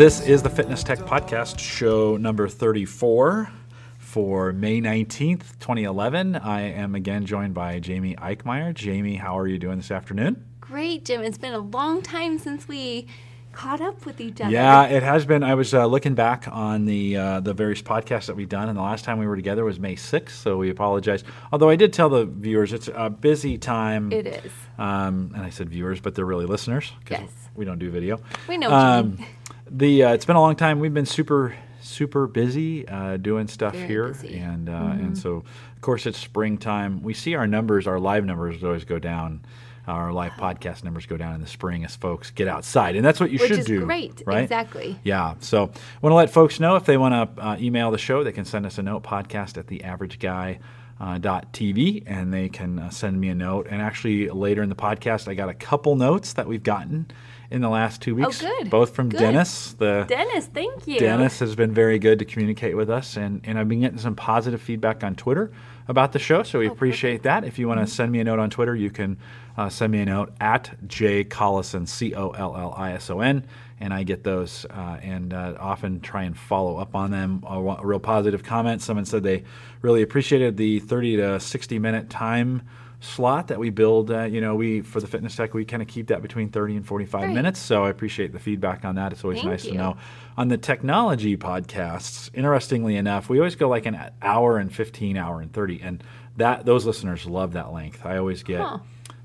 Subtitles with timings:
[0.00, 3.50] This is the Fitness Tech Podcast, show number 34
[3.98, 6.36] for May 19th, 2011.
[6.36, 8.72] I am again joined by Jamie Eichmeyer.
[8.72, 10.42] Jamie, how are you doing this afternoon?
[10.58, 11.20] Great, Jim.
[11.20, 13.08] It's been a long time since we
[13.52, 14.50] caught up with each other.
[14.50, 15.42] Yeah, it has been.
[15.42, 18.78] I was uh, looking back on the uh, the various podcasts that we've done, and
[18.78, 21.24] the last time we were together was May 6th, so we apologize.
[21.52, 24.12] Although I did tell the viewers it's a busy time.
[24.12, 24.52] It is.
[24.78, 27.48] Um, and I said viewers, but they're really listeners because Yes.
[27.54, 28.18] we don't do video.
[28.48, 29.18] We know Um.
[29.70, 30.80] the uh, it's been a long time.
[30.80, 34.28] We've been super super busy uh, doing stuff Very here, busy.
[34.34, 34.50] Mm-hmm.
[34.50, 34.72] and uh,
[35.04, 35.36] and so
[35.74, 37.02] of course it's springtime.
[37.02, 39.42] We see our numbers, our live numbers always go down.
[39.86, 43.18] Our live podcast numbers go down in the spring as folks get outside, and that's
[43.18, 43.84] what you Which should is do.
[43.84, 44.22] great.
[44.26, 44.42] right?
[44.42, 45.00] Exactly.
[45.02, 45.34] Yeah.
[45.40, 45.62] So
[46.02, 48.44] want to let folks know if they want to uh, email the show, they can
[48.44, 50.58] send us a note podcast at theaverageguy.
[51.00, 53.66] Uh, TV and they can uh, send me a note.
[53.70, 57.06] And actually, later in the podcast, I got a couple notes that we've gotten
[57.50, 58.70] in the last two weeks, Oh, good.
[58.70, 59.18] both from Good.
[59.18, 59.72] Dennis.
[59.72, 60.98] The Dennis, thank you.
[61.00, 64.14] Dennis has been very good to communicate with us, and, and I've been getting some
[64.14, 65.50] positive feedback on Twitter
[65.88, 67.42] about the show, so we Oh, appreciate that.
[67.44, 69.16] If you want to send me a note on Twitter, you can
[69.56, 73.18] uh, send me a note at J Collison, C O L L I S O
[73.20, 73.44] N,
[73.80, 77.42] and I get those uh, and uh, often try and follow up on them.
[77.46, 78.82] A, a real positive comment.
[78.82, 79.44] Someone said they
[79.82, 82.62] really appreciated the 30 to 60 minute time
[83.02, 84.10] slot that we build.
[84.10, 86.76] Uh, you know, we for the fitness tech, we kind of keep that between 30
[86.76, 87.34] and 45 Great.
[87.34, 87.58] minutes.
[87.58, 89.12] So I appreciate the feedback on that.
[89.12, 89.96] It's always Thank nice to know.
[90.36, 95.40] On the technology podcasts, interestingly enough, we always go like an hour and 15, hour
[95.40, 96.04] and 30, and
[96.36, 98.04] that those listeners love that length.
[98.04, 98.78] I always get Huh.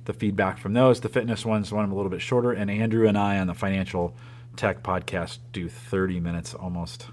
[0.05, 1.01] the feedback from those.
[1.01, 3.53] The fitness ones want them a little bit shorter, and Andrew and I on the
[3.53, 4.15] financial
[4.55, 7.07] tech podcast do 30 minutes almost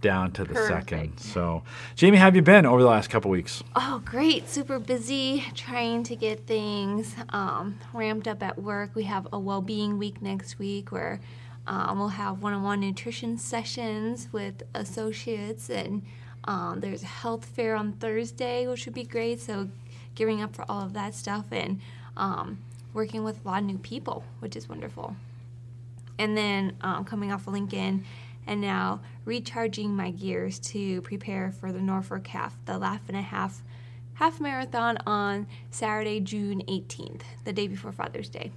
[0.00, 1.18] down to the second.
[1.18, 1.62] So,
[1.94, 3.62] Jamie, how have you been over the last couple weeks?
[3.74, 4.48] Oh, great.
[4.48, 8.94] Super busy trying to get things um, ramped up at work.
[8.94, 11.20] We have a well being week next week where
[11.66, 16.02] um, we'll have one on one nutrition sessions with associates, and
[16.44, 19.40] um, there's a health fair on Thursday, which would be great.
[19.40, 19.68] So,
[20.14, 21.80] gearing up for all of that stuff and
[22.16, 22.58] um,
[22.94, 25.16] working with a lot of new people, which is wonderful.
[26.18, 28.04] And then um, coming off of Lincoln,
[28.46, 33.22] and now recharging my gears to prepare for the Norfolk Half, the Laugh and a
[33.22, 33.62] Half
[34.16, 38.50] half marathon on Saturday, June 18th, the day before Father's Day.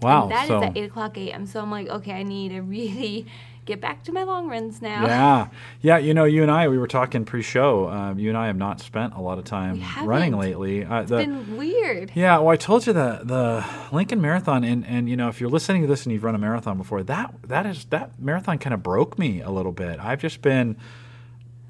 [0.00, 0.24] Wow.
[0.24, 1.46] And that is so, at 8 o'clock a.m.
[1.46, 3.26] So I'm like, okay, I need to really
[3.64, 5.06] get back to my long runs now.
[5.06, 5.48] Yeah,
[5.80, 5.98] yeah.
[5.98, 7.88] You know, you and I, we were talking pre-show.
[7.88, 10.84] Um, you and I have not spent a lot of time running lately.
[10.84, 12.12] Uh, It's the- been weird.
[12.14, 15.50] Yeah, well, I told you the the Lincoln Marathon, and and you know, if you're
[15.50, 18.74] listening to this and you've run a marathon before, that that is that marathon kind
[18.74, 20.00] of broke me a little bit.
[20.00, 20.76] I've just been,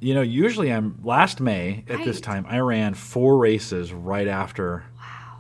[0.00, 4.84] you know, usually I'm last May at this time I ran four races right after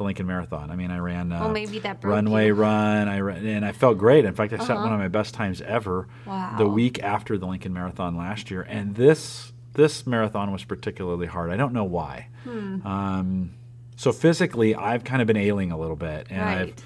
[0.02, 0.70] the Lincoln Marathon.
[0.70, 2.54] I mean, I ran uh, Well, maybe that runway you.
[2.54, 3.08] run.
[3.08, 4.24] I ran, and I felt great.
[4.24, 6.54] In fact, I set one of my best times ever Wow.
[6.58, 11.50] the week after the Lincoln Marathon last year, and this this marathon was particularly hard.
[11.50, 12.26] I don't know why.
[12.44, 12.86] Hmm.
[12.86, 13.50] Um,
[13.96, 16.82] so physically, I've kind of been ailing a little bit, and I've Right.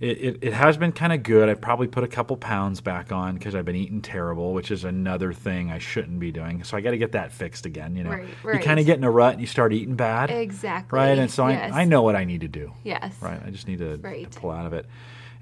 [0.00, 1.48] It, it, it has been kind of good.
[1.48, 4.84] I've probably put a couple pounds back on because I've been eating terrible, which is
[4.84, 6.62] another thing I shouldn't be doing.
[6.62, 7.96] So I got to get that fixed again.
[7.96, 10.30] You know, Right, you kind of get in a rut and you start eating bad,
[10.30, 10.96] Exactly.
[10.96, 11.18] right?
[11.18, 11.72] And so yes.
[11.72, 12.72] I, I know what I need to do.
[12.84, 13.12] Yes.
[13.20, 13.40] Right.
[13.44, 14.30] I just need to, Right.
[14.30, 14.86] to pull out of it.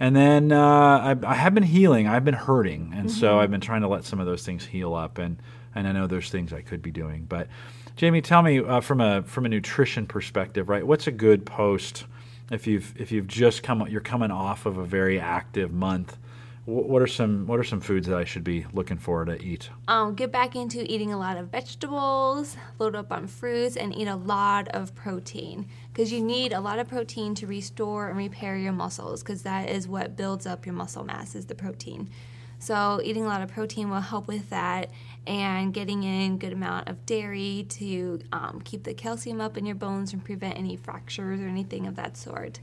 [0.01, 2.07] And then uh, I, I have been healing.
[2.07, 3.19] I've been hurting, and Mm-hmm.
[3.21, 5.19] so I've been trying to let some of those things heal up.
[5.19, 5.37] And
[5.75, 7.25] and I know there's things I could be doing.
[7.29, 7.49] But
[7.97, 10.87] Jamie, tell me uh, from a from a nutrition perspective, right?
[10.87, 12.05] What's a good post
[12.51, 16.17] if you've if you've just come you're coming off of a very active month?
[16.65, 19.71] What are some what are some foods that I should be looking for to eat?
[19.87, 24.09] um, get back into eating a lot of vegetables, load up on fruits, and eat
[24.09, 28.57] a lot of protein because you need a lot of protein to restore and repair
[28.57, 32.11] your muscles because that is what builds up your muscle mass is the protein.
[32.59, 34.91] So eating a lot of protein will help with that,
[35.27, 39.75] and getting in good amount of dairy to um, keep the calcium up in your
[39.75, 42.61] bones and prevent any fractures or anything of that sort.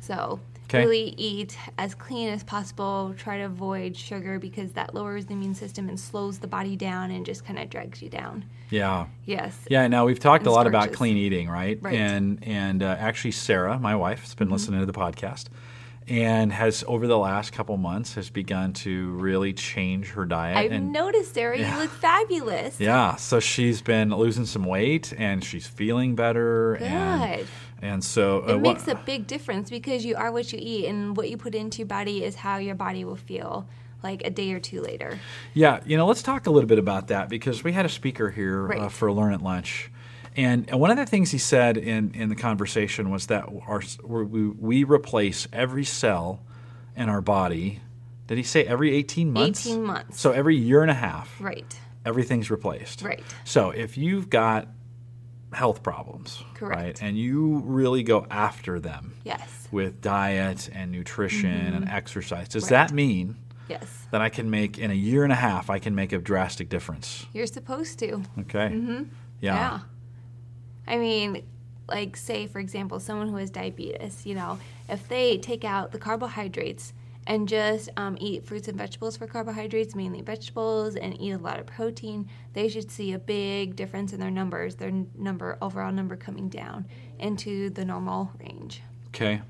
[0.00, 0.40] So
[0.70, 0.84] Okay.
[0.84, 3.12] really eat as clean as possible.
[3.18, 7.10] Try to avoid sugar because that lowers the immune system and slows the body down
[7.10, 8.44] and just kind of drags you down.
[8.70, 9.06] Yeah.
[9.24, 9.58] Yes.
[9.68, 11.76] Yeah, now we've talked a And lot about clean eating, right?
[11.82, 11.94] Right.
[11.94, 12.16] Mm-hmm.
[12.16, 15.46] And and uh, actually, Sarah, my wife, has been listening to the podcast,
[16.10, 20.56] and has over the last couple months has begun to really change her diet.
[20.56, 21.76] I've and noticed, Sarah, Yeah.
[21.76, 22.80] you look fabulous.
[22.80, 26.74] yeah, so she's been losing some weight, and she's feeling better.
[26.74, 27.46] And Good.
[27.80, 31.16] and so uh, It makes a big difference because you are what you eat, and
[31.16, 33.66] what you put into your body is how your body will feel
[34.02, 35.20] like a day or two later.
[35.54, 38.30] Yeah, you know, let's talk a little bit about that because we had a speaker
[38.30, 39.90] here uh, for Learn at Lunch.
[40.36, 43.82] And, and one of the things he said in, in the conversation was that our,
[44.04, 46.40] we, we replace every cell
[46.96, 47.80] in our body
[48.28, 49.66] Did he say every 18 months?
[49.66, 50.20] 18 months.
[50.20, 51.66] So every year and a half, right.
[52.04, 53.02] everything's replaced.
[53.02, 53.22] Right.
[53.44, 54.68] So if you've got
[55.52, 56.80] health problems, Correct.
[56.80, 59.66] right, and you really go after them Yes.
[59.72, 62.74] with diet and nutrition and exercise, does Mm-hmm.
[62.74, 62.88] Right.
[62.88, 63.36] that mean
[63.68, 64.06] Yes.
[64.12, 65.68] that I can make in a year and a half?
[65.70, 67.26] I can make a drastic difference.
[67.32, 68.22] You're supposed to.
[68.40, 68.68] Okay.
[68.72, 69.02] Mm-hmm.
[69.40, 69.54] Yeah.
[69.54, 69.80] Yeah.
[70.86, 71.44] I mean,
[71.88, 75.98] like, say, for example, someone who has diabetes, you know, if they take out the
[75.98, 76.92] carbohydrates
[77.26, 81.58] and just um, eat fruits and vegetables for carbohydrates, mainly vegetables, and eat a lot
[81.58, 86.16] of protein, they should see a big difference in their numbers, their number, overall number
[86.16, 86.86] coming down
[87.18, 88.82] into the normal range.
[89.08, 89.42] Okay.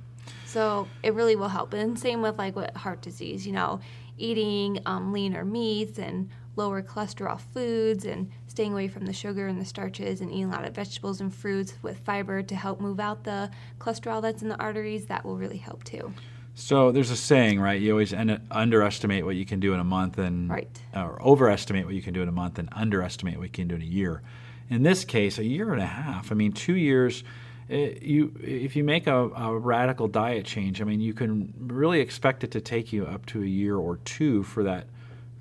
[0.46, 1.72] So it really will help.
[1.74, 3.80] And same with like with heart disease, you know,
[4.18, 9.60] eating um, leaner meats and lower cholesterol foods and staying away from the sugar and
[9.60, 12.98] the starches and eating a lot of vegetables and fruits with fiber to help move
[12.98, 13.48] out the
[13.78, 16.12] cholesterol that's in the arteries, that will really help too.
[16.56, 17.80] So there's a saying, right?
[17.80, 20.68] You always un- underestimate what you can do in a month, and Right.
[20.92, 23.76] or overestimate what you can do in a month, and underestimate what you can do
[23.76, 24.20] in a year.
[24.68, 26.32] In this case, a year and a half.
[26.32, 27.22] I mean, two years.
[27.70, 32.00] eh, You, if you make a, a radical diet change, I mean, you can really
[32.00, 34.88] expect it to take you up to a year or two for that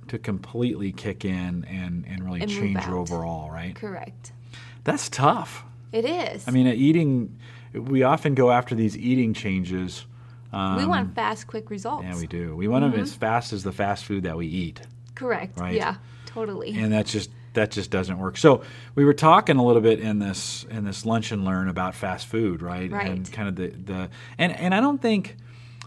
[0.10, 2.94] to completely kick in and, and really And change you out.
[2.94, 3.76] overall, right?
[3.76, 4.32] Correct.
[4.84, 5.64] That's tough.
[5.92, 6.48] It is.
[6.48, 7.38] I mean, eating.
[7.74, 10.06] We often go after these eating changes.
[10.52, 12.04] Um, we want fast, quick results.
[12.04, 12.56] yeah, we do.
[12.56, 14.82] We want them as fast as the fast food that we eat,
[15.14, 15.60] Correct.
[15.60, 15.76] Right.
[15.76, 15.96] Yeah,
[16.26, 16.72] totally.
[16.76, 18.38] and that just that just doesn't work.
[18.38, 18.64] So
[18.96, 22.26] we were talking a little bit in this in this lunch and learn about fast
[22.28, 22.92] food, right?
[22.92, 23.10] Right.
[23.12, 24.10] And kind of the the
[24.40, 25.36] and and I don't think.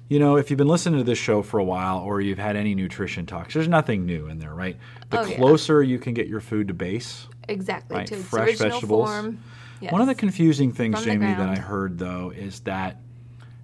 [0.08, 2.54] You know, if you've been listening to this show for a while or you've had
[2.56, 4.76] any nutrition talks, there's nothing new in there, right?
[5.10, 5.36] The Oh, yeah.
[5.36, 7.96] closer you can get your food to base, exactly.
[7.96, 9.08] right, To its fresh original vegetables.
[9.08, 9.38] form.
[9.80, 9.90] Yes.
[9.92, 12.98] One of the confusing things, From Jamie, that I heard though is that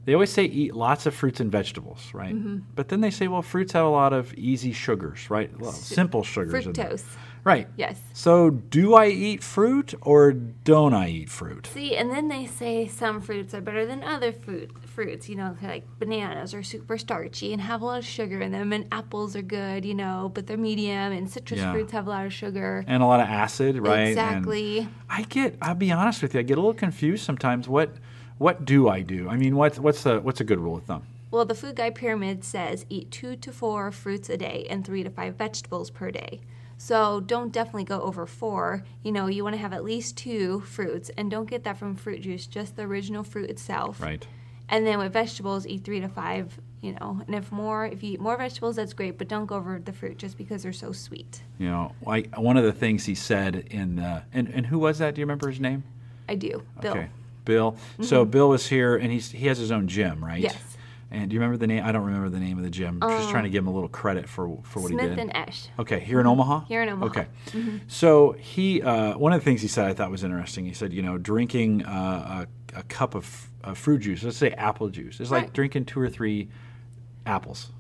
[0.04, 2.34] they always say eat lots of fruits and vegetables, right?
[2.34, 2.58] Mm-hmm.
[2.74, 5.50] But then they say, well, fruits have a lot of easy sugars, right?
[5.60, 6.64] Well, simple sugars.
[6.64, 7.04] Fructose.
[7.44, 7.68] Right.
[7.76, 8.00] Yes.
[8.12, 11.68] So do I eat fruit or don't I eat fruit?
[11.72, 15.28] See, and then they say some fruits are better than other fruit fruits.
[15.28, 18.72] You know, like bananas are super starchy and have a lot of sugar in them,
[18.72, 21.12] and apples are good, you know, but they're medium.
[21.12, 21.72] And citrus Yeah.
[21.72, 22.84] fruits have a lot of sugar.
[22.86, 23.98] And a lot of acid, right?
[24.00, 24.88] And Exactly.
[25.08, 25.56] I get.
[25.62, 26.40] I'll be honest with you.
[26.40, 27.68] I get a little confused sometimes.
[27.68, 27.90] What
[28.38, 29.28] What do I do?
[29.28, 31.02] I mean, what's what's a, what's a good rule of thumb?
[31.30, 35.02] Well, the food guide pyramid says eat two to four fruits a day and three
[35.02, 36.40] to five vegetables per day.
[36.78, 38.84] So don't definitely go over four.
[39.02, 41.96] You know, you want to have at least two fruits, and don't get that from
[41.96, 44.00] fruit juice, just the original fruit itself.
[44.00, 44.26] Right.
[44.68, 46.58] And then with vegetables, eat three to five.
[46.80, 49.18] You know, and if more, if you eat more vegetables, that's great.
[49.18, 51.42] But don't go over the fruit just because they're so sweet.
[51.58, 54.98] You know, I, one of the things he said in uh, and and who was
[54.98, 55.16] that?
[55.16, 55.82] Do you remember his name?
[56.28, 56.92] I do, Bill.
[56.92, 57.08] Okay,
[57.44, 57.76] Bill.
[58.00, 60.40] So Bill was here, and he's he has his own gym, right?
[60.40, 60.76] Yes.
[61.10, 61.82] And do you remember the name?
[61.84, 63.00] I don't remember the name of the gym.
[63.00, 65.06] Just trying to give him a little credit for for what he did.
[65.14, 65.68] Smith and Esh.
[65.78, 66.60] Okay, here in Omaha.
[66.66, 67.06] Here in Omaha.
[67.06, 67.26] Okay,
[67.86, 70.66] so he uh, one of the things he said I thought was interesting.
[70.66, 74.50] He said, you know, drinking uh, a, a cup of uh, fruit juice, let's say
[74.52, 75.52] apple juice, is like Right.
[75.52, 76.48] drinking two or three
[77.24, 77.70] apples,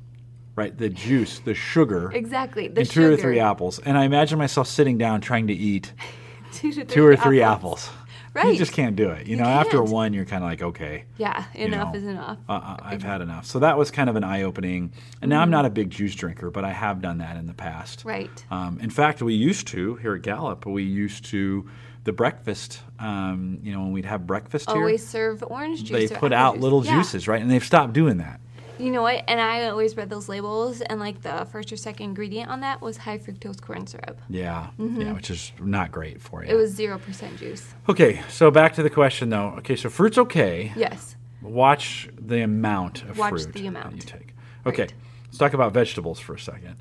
[0.56, 0.76] right?
[0.76, 2.68] The juice, the sugar, Exactly.
[2.68, 3.78] The and two or three apples.
[3.78, 5.92] And I imagine myself sitting down trying to eat
[6.52, 7.90] two, to two or three apples.
[7.92, 7.97] You
[8.44, 8.58] Right.
[8.58, 9.26] just can't do it.
[9.26, 9.90] You, You know, after can't.
[9.90, 12.38] one, you're kind of like, okay, Yeah, enough know, is enough.
[12.48, 13.46] uh, uh, I've had enough.
[13.46, 14.92] So that was kind of an eye opening.
[15.22, 17.54] And now I'm not a big juice drinker, but I have done that in the
[17.54, 18.00] past.
[18.00, 18.08] Mm-hmm.
[18.08, 18.44] Right.
[18.50, 20.66] Um, in fact, we used to here at Gallup.
[20.66, 21.68] We used to
[22.04, 22.80] the breakfast.
[22.98, 26.08] Um, you know, when we'd have breakfast here, Always serve orange juice.
[26.10, 26.62] they put out juice.
[26.62, 26.96] little Yeah.
[26.96, 27.40] juices, right?
[27.42, 28.40] And they've stopped doing that.
[28.78, 29.24] You know what?
[29.26, 32.80] And I always read those labels, and like the first or second ingredient on that
[32.80, 34.20] was high fructose corn syrup.
[34.28, 36.48] Yeah, yeah, which is not great for you.
[36.48, 36.56] Mm-hmm.
[36.56, 37.74] It was zero percent juice.
[37.88, 39.54] okay, so back to the question though.
[39.58, 40.72] Okay, so fruit's okay.
[40.76, 41.16] Yes.
[41.42, 43.94] Watch the amount of Watch fruit the that amount.
[43.96, 44.34] you take.
[44.66, 44.94] Okay, Right.
[45.26, 46.76] let's talk about vegetables for a second.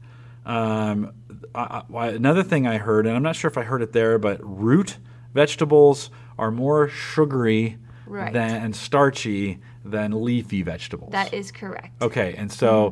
[0.45, 1.11] Um,
[1.53, 4.17] I, I, another thing I heard, and I'm not sure if I heard it there,
[4.17, 4.97] but root
[5.33, 7.77] vegetables are more sugary
[8.07, 8.31] Right.
[8.31, 11.11] than and starchy than leafy vegetables.
[11.11, 12.01] That is correct.
[12.01, 12.91] okay, and so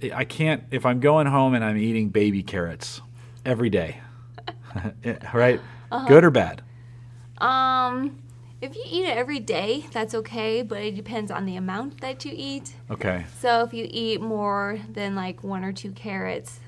[0.00, 0.16] Mm-hmm.
[0.16, 3.00] I can't if I'm going home and I'm eating baby carrots
[3.44, 4.00] every day,
[5.34, 5.60] right?
[5.90, 6.06] Uh-huh.
[6.08, 6.62] Good or bad?
[7.38, 8.22] Um,
[8.60, 12.24] if you eat it every day, that's okay, but it depends on the amount that
[12.24, 12.74] you eat.
[12.90, 13.24] Okay.
[13.40, 16.60] So if you eat more than like one or two carrots,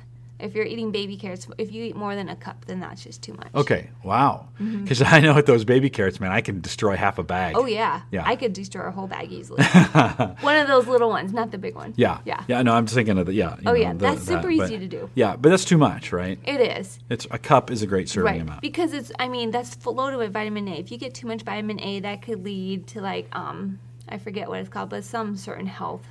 [0.42, 3.23] if you're eating baby carrots, if you eat more than a cup, then that's just
[3.23, 3.49] too much.
[3.54, 3.90] Okay.
[4.04, 4.49] Wow.
[4.59, 7.54] Because I know with those baby carrots, man, I can destroy half a bag.
[7.54, 7.64] Mm-hmm.
[7.64, 8.02] Oh yeah.
[8.11, 8.23] Yeah.
[8.26, 9.62] I could destroy a whole bag easily.
[10.40, 11.94] one of those little ones, not the big one.
[11.97, 12.18] Yeah.
[12.25, 12.42] Yeah.
[12.49, 12.62] Yeah.
[12.62, 13.56] No, I'm just thinking of the yeah.
[13.56, 15.11] you Oh, know, yeah, the- that's super that, easy but- to do.
[15.14, 16.38] Yeah, but that's too much, right?
[16.44, 16.99] It is.
[17.09, 18.40] It's a cup is a great serving Right.
[18.40, 18.61] amount.
[18.62, 20.73] Because it's I mean, that's full- loaded with vitamin A.
[20.73, 23.78] If you get too much vitamin A, that could lead to like um
[24.09, 26.04] I forget what it's called, but some certain health,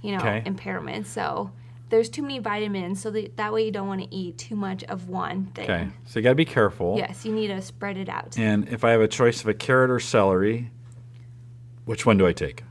[0.00, 0.42] you know, Okay.
[0.44, 1.06] impairment.
[1.06, 1.50] So
[1.92, 4.82] there's too many vitamins, so that, that way you don't want to eat too much
[4.84, 5.64] of one thing.
[5.70, 5.88] Okay.
[6.06, 6.96] So you got to be careful.
[6.96, 8.38] Yes, you need to spread it out.
[8.38, 10.70] And if I have a choice of a carrot or celery,
[11.84, 12.64] which one do I take?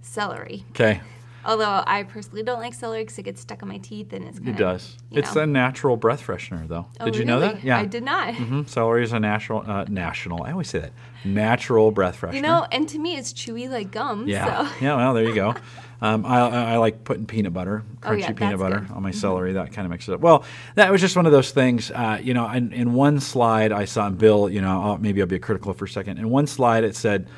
[0.00, 0.64] Celery.
[0.70, 1.00] Okay.
[1.44, 4.38] Although I personally don't like celery because it gets stuck in my teeth and it's
[4.38, 4.96] kind It does.
[5.10, 5.42] you It's know.
[5.42, 6.86] a natural breath freshener, though.
[7.00, 7.64] Oh, did you know that?
[7.64, 7.78] Yeah.
[7.78, 8.32] I did not.
[8.36, 10.44] hmm Celery is a natural, uh, national.
[10.44, 10.92] I always say that.
[11.24, 12.34] Natural breath freshener.
[12.34, 14.28] You know, and to me, it's chewy like gum.
[14.28, 14.68] Yeah.
[14.68, 14.74] So.
[14.84, 14.94] Yeah.
[14.94, 15.56] Well, there you go.
[16.02, 18.84] Um, I, I I like putting peanut butter, crunchy Oh, yeah, peanut butter good.
[18.88, 18.94] Mm-hmm.
[18.96, 19.52] on my celery.
[19.52, 20.20] That kind of mixes it up.
[20.20, 20.44] Well,
[20.74, 21.90] that was just one of those things.
[21.92, 25.20] Uh, you know, in, in one slide I saw, and Bill, you know, I'll, maybe
[25.22, 26.18] I'll be critical for a second.
[26.18, 27.28] In one slide it said,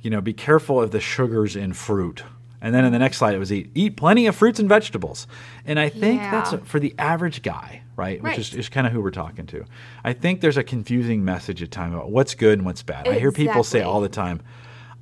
[0.00, 2.24] you know, be careful of the sugars in fruit.
[2.62, 5.26] And then in the next slide it was eat eat plenty of fruits and vegetables.
[5.66, 6.60] And I think that's Yeah.
[6.64, 8.22] for the average guy, right?
[8.22, 8.38] Which Right.
[8.38, 9.66] is, is kind of who we're talking to.
[10.02, 13.06] I think there's a confusing message at times about what's good and what's bad.
[13.06, 14.40] I hear people say all the time,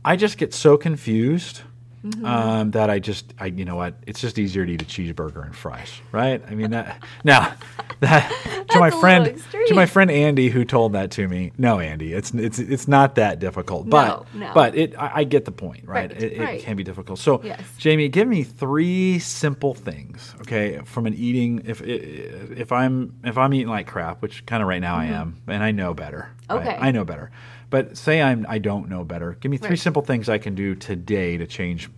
[0.05, 1.61] I just get so confused
[2.05, 2.25] Mm-hmm.
[2.27, 3.95] um, that I just, I, you know what?
[4.09, 6.43] It's just easier to eat a cheeseburger and fries, right?
[6.49, 7.01] I mean that.
[7.23, 7.55] Now,
[8.01, 8.29] that
[8.71, 11.53] to my friend, to my friend Andy, who told that to me.
[11.59, 14.51] No, Andy, it's it's it's not that difficult, but No, no.
[14.53, 16.11] but it, I, I get the point, right?
[16.13, 16.61] Right, it, it right.
[16.61, 17.21] can be difficult.
[17.21, 17.61] So, Yes.
[17.79, 21.63] Jamie, give me three simple things, okay, from an eating.
[21.67, 25.41] If if I'm if I'm eating like crap, which kind of right now I am,
[25.47, 26.31] and I know better.
[26.51, 26.59] right?
[26.59, 26.69] Mm-hmm.
[26.69, 26.79] Okay.
[26.81, 27.31] I know better.
[27.73, 29.37] But say I'm I don't know better.
[29.41, 29.79] Give me three Right.
[29.79, 31.91] simple things I can do today to change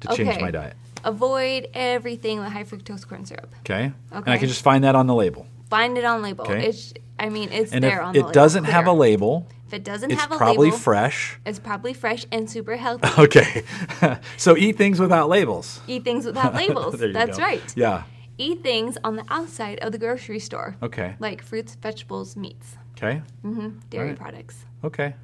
[0.00, 0.76] to change my diet.
[1.02, 3.52] Avoid everything with high fructose corn syrup.
[3.60, 3.92] Okay?
[4.12, 4.18] okay.
[4.24, 5.46] And I can just find that on the label.
[5.70, 6.44] Find it on label.
[6.44, 6.66] Okay.
[6.68, 8.30] It's, I mean, it's And there on the it label.
[8.30, 10.78] It doesn't have a label, if it doesn't it's have a label It's probably label,
[10.78, 11.38] fresh.
[11.46, 13.08] it's probably fresh and super healthy.
[13.18, 13.64] Okay.
[14.36, 15.80] so eat things without labels.
[15.88, 16.94] Eat things without labels.
[16.98, 17.44] There you That's go.
[17.44, 17.62] right.
[17.76, 18.02] Yeah.
[18.36, 20.76] Eat things on the outside of the grocery store.
[20.82, 21.16] Okay.
[21.18, 23.22] Like fruits, vegetables, meats, Okay.
[23.44, 23.80] Mhm.
[23.90, 24.18] dairy Right.
[24.18, 24.64] products.
[24.82, 25.14] Okay.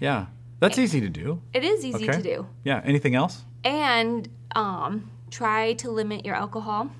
[0.00, 0.26] Yeah.
[0.60, 1.40] That's easy to do.
[1.52, 2.18] It is easy Okay.
[2.18, 2.46] to do.
[2.64, 2.80] Yeah.
[2.84, 3.44] Anything else?
[3.64, 6.90] And um, try to limit your alcohol.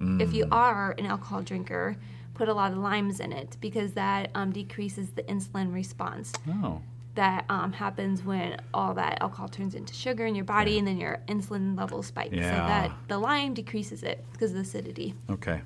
[0.00, 0.34] If Mm.
[0.34, 1.96] you are an alcohol drinker,
[2.34, 6.80] put a lot of limes in it because that um, decreases the insulin response Oh.
[7.16, 10.96] that um, happens when all that alcohol turns into sugar in your body and then
[10.96, 12.30] your insulin levels spike.
[12.32, 15.14] So that the lime decreases it because of the acidity.
[15.28, 15.60] Okay.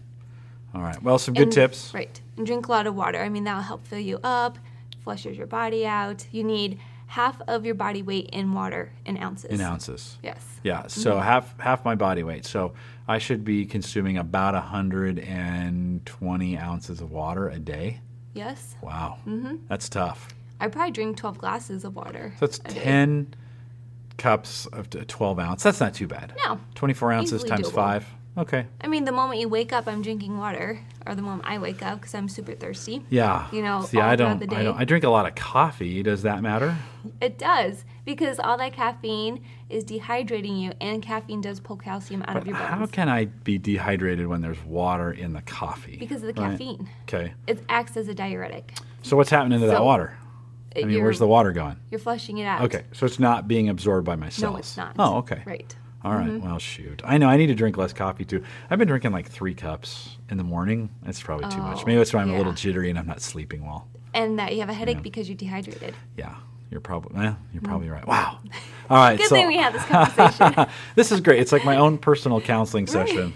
[0.75, 1.01] All right.
[1.03, 1.93] Well, some good And- tips.
[1.95, 2.21] Right.
[2.37, 3.21] And drink a lot of water.
[3.23, 4.59] I mean, that'll help fill you up,
[5.03, 6.27] flushes your body out.
[6.33, 9.51] You need half of your body weight in water in ounces.
[9.51, 10.19] In ounces.
[10.23, 10.45] Yes.
[10.65, 10.87] Yeah.
[10.89, 12.45] So half half my body weight.
[12.45, 12.73] So
[13.07, 18.01] I should be consuming about 120 ounces of water a day.
[18.33, 18.75] Yes.
[18.83, 19.19] Wow.
[19.27, 19.57] Mm-hmm.
[19.69, 20.29] That's tough.
[20.61, 22.33] I probably drink 12 glasses of water.
[22.41, 22.81] So that's a day.
[22.81, 23.35] 10
[24.17, 25.63] cups of 12 ounce.
[25.63, 26.33] That's not too bad.
[26.47, 26.59] No.
[26.75, 27.75] 24 ounces Easily times doable.
[27.75, 28.07] five.
[28.37, 28.67] Okay.
[28.81, 31.83] I mean, the moment you wake up, I'm drinking water, or the moment I wake
[31.83, 33.05] up because I'm super thirsty.
[33.09, 33.47] Yeah.
[33.53, 34.77] You know, See, I don't, the I don't.
[34.77, 36.03] I drink a lot of coffee.
[36.03, 36.77] Does that matter?
[37.21, 42.37] It does because all that caffeine is dehydrating you, and caffeine does pull calcium out
[42.37, 45.97] of But your how can I be dehydrated when there's water in the coffee?
[45.97, 46.51] because of the Right.
[46.51, 46.89] caffeine.
[47.03, 47.35] Okay.
[47.47, 48.75] It acts as a diuretic.
[49.03, 50.17] So what's happening to that water?
[50.77, 51.77] I uh, mean, where's the water going?
[51.91, 52.63] You're flushing it out.
[52.63, 54.53] Okay, so it's not being absorbed by my cells.
[54.53, 54.97] No, it's not.
[54.99, 55.43] Oh, okay.
[55.47, 55.73] Right.
[56.05, 56.41] All right.
[56.41, 57.01] Well, shoot.
[57.05, 58.43] I know I need to drink less coffee too.
[58.71, 60.91] I've been drinking like three cups in the morning.
[61.07, 61.79] It's probably too much.
[61.83, 63.89] Oh, Maybe that's why I'm a little jittery and I'm not sleeping well.
[64.13, 65.03] And that you have a headache Yeah.
[65.03, 65.95] because you're dehydrated.
[66.17, 66.35] Yeah,
[66.71, 67.25] you're probably.
[67.25, 68.07] Eh, you're probably right.
[68.07, 68.39] Wow.
[68.91, 69.15] All right.
[69.15, 69.19] Mm.
[69.19, 70.67] Good so thing we had this conversation.
[70.95, 71.41] this is great.
[71.41, 73.33] It's like my own personal counseling session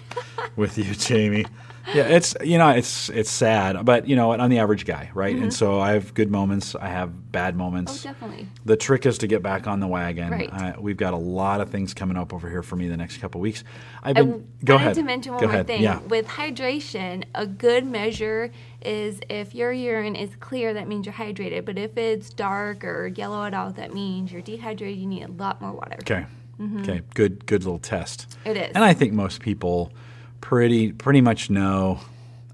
[0.57, 1.47] with you, Jamie.
[1.95, 4.33] Yeah, it's you know it's it's sad, but you know?
[4.33, 5.35] I'm the average guy, right?
[5.35, 6.75] And so I have good moments.
[6.75, 8.05] I have bad moments.
[8.05, 8.49] oh, definitely.
[8.65, 10.31] The trick is to get back on the wagon.
[10.31, 10.53] Right.
[10.53, 13.19] Uh, we've got a lot of things coming up over here for me the next
[13.19, 13.65] couple weeks.
[14.03, 14.47] I've I been.
[14.65, 14.95] go wanted ahead.
[14.97, 15.67] to mention one go more ahead.
[15.67, 15.83] thing.
[15.83, 16.01] Yeah.
[16.01, 18.51] With hydration, a good measure
[18.83, 21.65] is if your urine is clear, that means you're hydrated.
[21.65, 24.99] But if it's dark or yellow at all, that means you're dehydrated.
[24.99, 25.97] You need a lot more water.
[26.01, 26.27] Okay.
[26.81, 27.03] Okay.
[27.15, 27.47] Good.
[27.47, 28.27] Good little test.
[28.45, 28.49] Mm-hmm.
[28.51, 28.73] It is.
[28.75, 29.93] And I think most people
[30.41, 32.01] pretty pretty much know.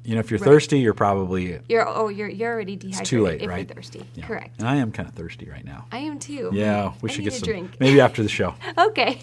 [0.05, 3.23] You know, if you're thirsty, you're probably You're oh you're you're already dehydrated It's too
[3.23, 3.67] late, if right?
[3.67, 4.05] you're thirsty.
[4.15, 4.27] yeah.
[4.27, 4.59] Correct.
[4.59, 5.87] And I am kind of thirsty right now.
[5.91, 6.51] I am too.
[6.53, 7.47] Yeah, we I should get a some.
[7.47, 7.81] drink.
[7.81, 8.55] Maybe after the show.
[8.79, 9.19] Okay.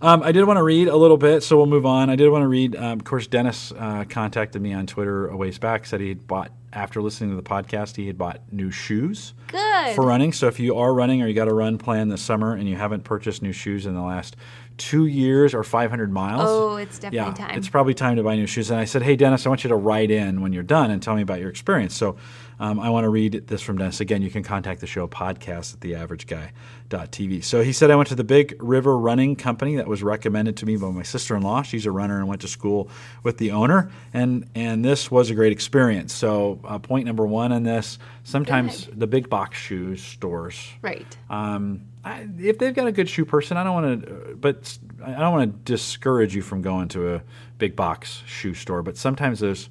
[0.00, 2.08] Um, I did want to read a little bit, so we'll move on.
[2.08, 2.76] I did want to read.
[2.76, 5.86] Um, of course, Dennis uh, contacted me on Twitter a ways back.
[5.86, 9.94] Said he had bought after listening to the podcast, he had bought new shoes Good.
[9.96, 10.32] for running.
[10.32, 12.76] So if you are running or you got a run plan this summer and you
[12.76, 14.36] haven't purchased new shoes in the last
[14.78, 17.58] two years or 500 miles, Oh, it's definitely yeah, time.
[17.58, 18.70] it's probably time to buy new shoes.
[18.70, 21.02] And I said, hey, Dennis, I want you to write in when you're done and
[21.02, 21.94] tell me about your experience.
[21.94, 22.16] So
[22.60, 24.00] um, I want to read this from Dennis.
[24.00, 27.44] Again, you can contact the show podcast at theaverageguy.tv.
[27.44, 30.66] So he said, I went to the Big River Running Company that was recommended to
[30.66, 31.62] me by my sister in law.
[31.62, 32.90] She's a runner and went to school
[33.22, 33.90] with the owner.
[34.12, 36.12] And, and this was a great experience.
[36.12, 41.16] So, uh, point number one on this sometimes the big box shoe stores right.
[41.30, 45.12] um, I, if they've got a good shoe person, I don't want to, but I
[45.12, 47.22] don't want to discourage you from going to a
[47.58, 48.82] big box shoe store.
[48.82, 49.68] But sometimes there's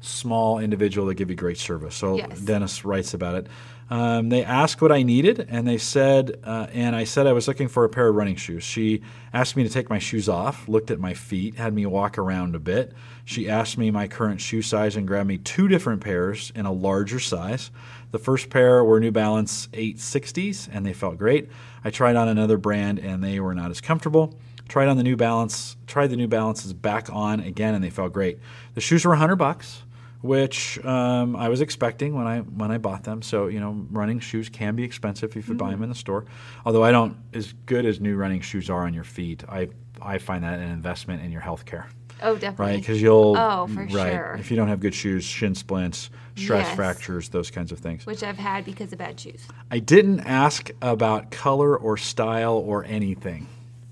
[0.00, 1.94] small individual that give you great service.
[1.94, 2.40] So Yes.
[2.40, 3.46] Dennis writes about it.
[3.90, 7.48] Um, they asked what I needed, and they said, uh, and I said I was
[7.48, 8.62] looking for a pair of running shoes.
[8.62, 9.00] She
[9.32, 12.54] asked me to take my shoes off, looked at my feet, had me walk around
[12.54, 12.92] a bit.
[13.24, 16.72] She asked me my current shoe size and grabbed me two different pairs in a
[16.72, 17.70] larger size.
[18.10, 21.48] The first pair were New Balance 860s, and they felt great.
[21.82, 24.38] I tried on another brand, and they were not as comfortable.
[24.68, 28.12] Tried on the New Balance, tried the New Balances back on again, and they felt
[28.12, 28.38] great.
[28.74, 29.82] The shoes were 100 bucks
[30.20, 33.22] which um, I was expecting when I when I bought them.
[33.22, 36.24] So you know, running shoes can be expensive if you buy them in the store.
[36.64, 39.68] Although I don't, as good as new running shoes are on your feet, I
[40.00, 41.86] I find that an investment in your health care.
[42.20, 42.72] Oh, definitely.
[42.74, 44.36] Right, because you'll Oh, for right sure.
[44.40, 46.74] if you don't have good shoes, shin splints, stress Yes.
[46.74, 48.06] fractures, those kinds of things.
[48.06, 49.46] Which I've had because of bad shoes.
[49.70, 53.46] I didn't ask about color or style or anything.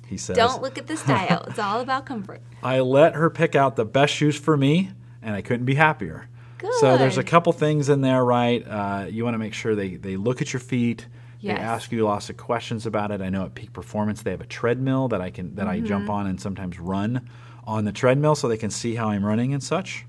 [0.09, 0.37] He says.
[0.37, 1.45] Don't look at the style.
[1.49, 2.43] it's all about comfort.
[2.65, 4.91] I let her pick out the best shoes for me,
[5.27, 6.29] and I couldn't be happier.
[6.59, 6.73] Good.
[6.81, 8.67] So there's a couple things in there, right?
[8.67, 11.07] Uh, you want to make sure they, they look at your feet.
[11.41, 11.59] Yes.
[11.59, 13.21] They ask you lots of questions about it.
[13.21, 15.87] I know at Peak Performance they have a treadmill that I can that I Mm-hmm.
[15.87, 17.29] jump on and sometimes run
[17.67, 20.07] on the treadmill so they can see how I'm running and such.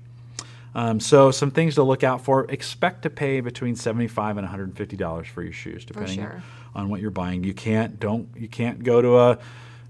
[0.74, 2.46] Um, so some things to look out for.
[2.50, 6.20] Expect to pay between seventy-five and one hundred and fifty dollars for your shoes, depending
[6.20, 6.42] sure.
[6.74, 7.44] on what you're buying.
[7.44, 9.38] You can't don't you can't go to a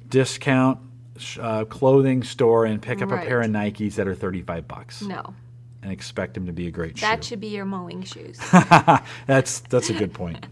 [0.09, 0.79] discount
[1.41, 5.35] uh, clothing store and pick up a pair of Nikes that are thirty-five bucks No.
[5.83, 7.07] and expect them to be a great That shoe.
[7.07, 8.39] That should be your mowing shoes.
[9.27, 10.47] that's that's a good point.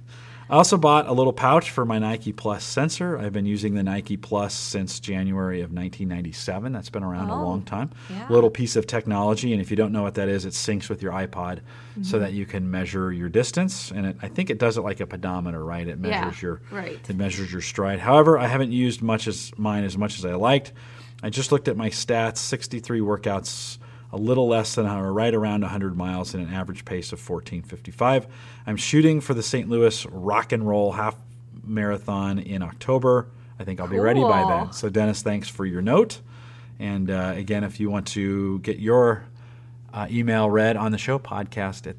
[0.49, 3.19] I also bought a little pouch for my Nike Plus sensor.
[3.19, 6.73] I've been using the Nike Plus since January of 1997.
[6.73, 7.91] That's been around a Oh, long time.
[8.09, 8.27] yeah.
[8.31, 11.03] Little piece of technology, and if you don't know what that is, it syncs with
[11.03, 11.61] your iPod
[11.97, 12.03] Mm-hmm.
[12.05, 13.91] so that you can measure your distance.
[13.91, 15.89] And it, I think it does it like a pedometer, right?
[15.89, 17.01] It Yeah, measures your right.
[17.09, 18.01] it measures your stride.
[18.01, 20.73] However, I haven't used much as mine as much as I liked.
[21.23, 23.79] I just looked at my stats: 63 workouts,
[24.13, 28.27] a little less than or right around 100 miles, and an average pace of 14:55.
[28.67, 29.69] I'm shooting for the St.
[29.69, 31.17] Louis Rock and Roll Half
[31.65, 33.27] Marathon in October.
[33.59, 34.73] I think I'll be ready by then.
[34.73, 36.21] So, Dennis, thanks for your note.
[36.79, 39.25] And uh, again, if you want to get your
[39.95, 41.99] uh, email read on the show, podcast at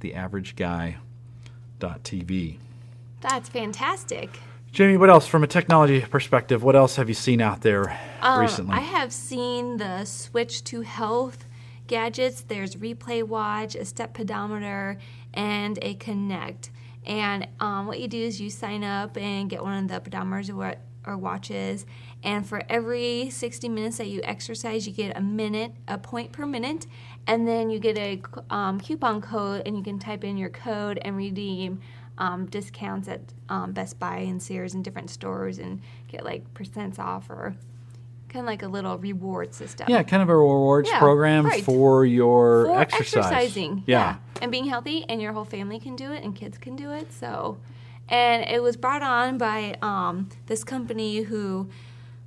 [1.79, 2.57] theaverageguy.tv.
[3.21, 4.39] That's fantastic.
[4.71, 6.61] Jamie, what else from a technology perspective?
[6.61, 8.75] What else have you seen out there Um, recently?
[8.75, 11.46] I have seen the switch to health
[11.87, 12.41] gadgets.
[12.41, 14.97] There's Replay Watch, a step pedometer,
[15.33, 16.69] and a Connect.
[17.05, 20.55] And um, what you do is you sign up and get one of the pedometers
[20.55, 21.85] or, or watches.
[22.21, 26.45] And for every 60 minutes that you exercise, you get a minute, a point per
[26.45, 26.85] minute.
[27.25, 30.99] And then you get a um, coupon code, and you can type in your code
[31.01, 31.79] and redeem
[32.17, 36.99] um, discounts at um, Best Buy and Sears and different stores and get like percents
[36.99, 37.55] off or
[38.37, 39.87] kind of like a little reward system.
[39.89, 41.63] yeah, kind of a rewards Yeah, program right.
[41.63, 43.25] for your For exercise.
[43.25, 43.83] exercising.
[43.87, 44.17] Yeah.
[44.41, 47.11] And being healthy, and your whole family can do it, and kids can do it.
[47.11, 47.57] So,
[48.07, 51.67] and it was brought on by um, this company who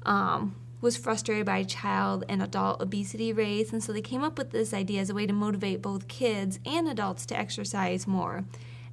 [0.04, 3.72] um, was frustrated by child and adult obesity rates.
[3.72, 6.58] And so they came up with this idea as a way to motivate both kids
[6.66, 8.44] and adults to exercise more.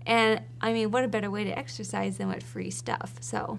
[0.06, 3.15] And I mean, what a better way to exercise than with free stuff?
[3.21, 3.58] So,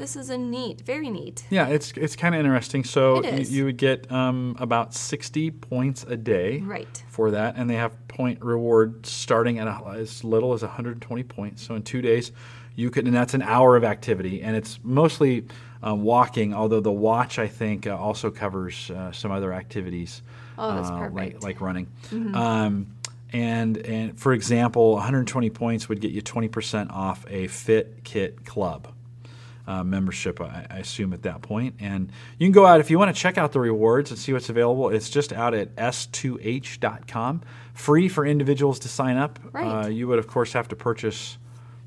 [0.00, 1.44] this is a neat, very neat.
[1.50, 2.82] Yeah, it's it's kind of interesting.
[2.84, 7.04] So It you, you would get um, about 60 points a day Right.
[7.08, 11.62] for that, and they have point reward starting at a, as little as 120 points.
[11.62, 12.32] So in two days,
[12.74, 15.44] you could, and that's an hour of activity, and it's mostly
[15.82, 16.54] um, walking.
[16.54, 20.22] Although the watch, I think, uh, also covers uh, some other activities.
[20.58, 21.34] Oh, that's uh, like perfect.
[21.36, 21.44] Mm-hmm.
[21.44, 21.86] like running.
[22.34, 22.86] Um,
[23.32, 28.88] and and for example, 120 points would get you 20% off a Fit Kit Club
[29.70, 31.76] uh, membership, I, I assume, at that point.
[31.78, 34.32] And you can go out if you want to check out the rewards and see
[34.32, 34.88] what's available.
[34.88, 39.38] It's just out at s2h.com, free for individuals to sign up.
[39.52, 39.84] Right.
[39.84, 41.38] Uh, you would, of course, have to purchase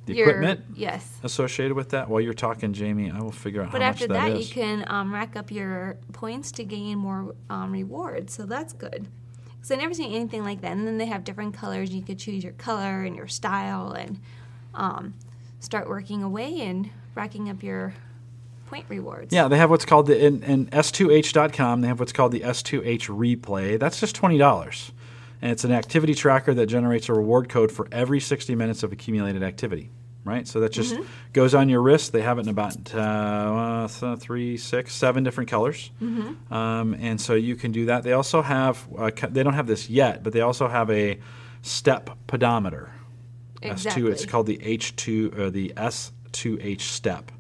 [0.06, 1.20] the Your- equipment Yes.
[1.24, 2.10] associated with that.
[2.10, 4.40] While you're talking, Jamie, I will figure out how to do But after that that,
[4.40, 8.34] you can um, rack up your points to gain more um, rewards.
[8.34, 9.08] So that's good.
[9.56, 10.72] Because I never seen anything like that.
[10.72, 11.94] And then they have different colors.
[11.94, 14.22] You could choose your color and your style and
[14.74, 15.16] um,
[15.60, 17.94] start working away and racking up your
[18.68, 19.34] point rewards.
[19.34, 21.82] Yeah, they have what's called the in, in s2h.com.
[21.82, 23.80] They have what's called the S2H replay.
[23.80, 24.92] That's just twenty dollars,
[25.42, 28.92] and it's an activity tracker that generates a reward code for every sixty minutes of
[28.92, 29.92] accumulated activity.
[30.26, 31.04] Right, so that just Mm-hmm.
[31.34, 32.14] goes on your wrist.
[32.14, 36.54] They have it in about uh, th- three, six, seven different colors, Mm-hmm.
[36.54, 38.04] um, and so you can do that.
[38.04, 41.20] They also have uh, they don't have this yet, but they also have a
[41.62, 42.90] step pedometer.
[43.62, 44.04] exactly.
[44.04, 44.12] S2.
[44.14, 45.74] It's called the H2 or the
[46.38, 47.32] S2H step,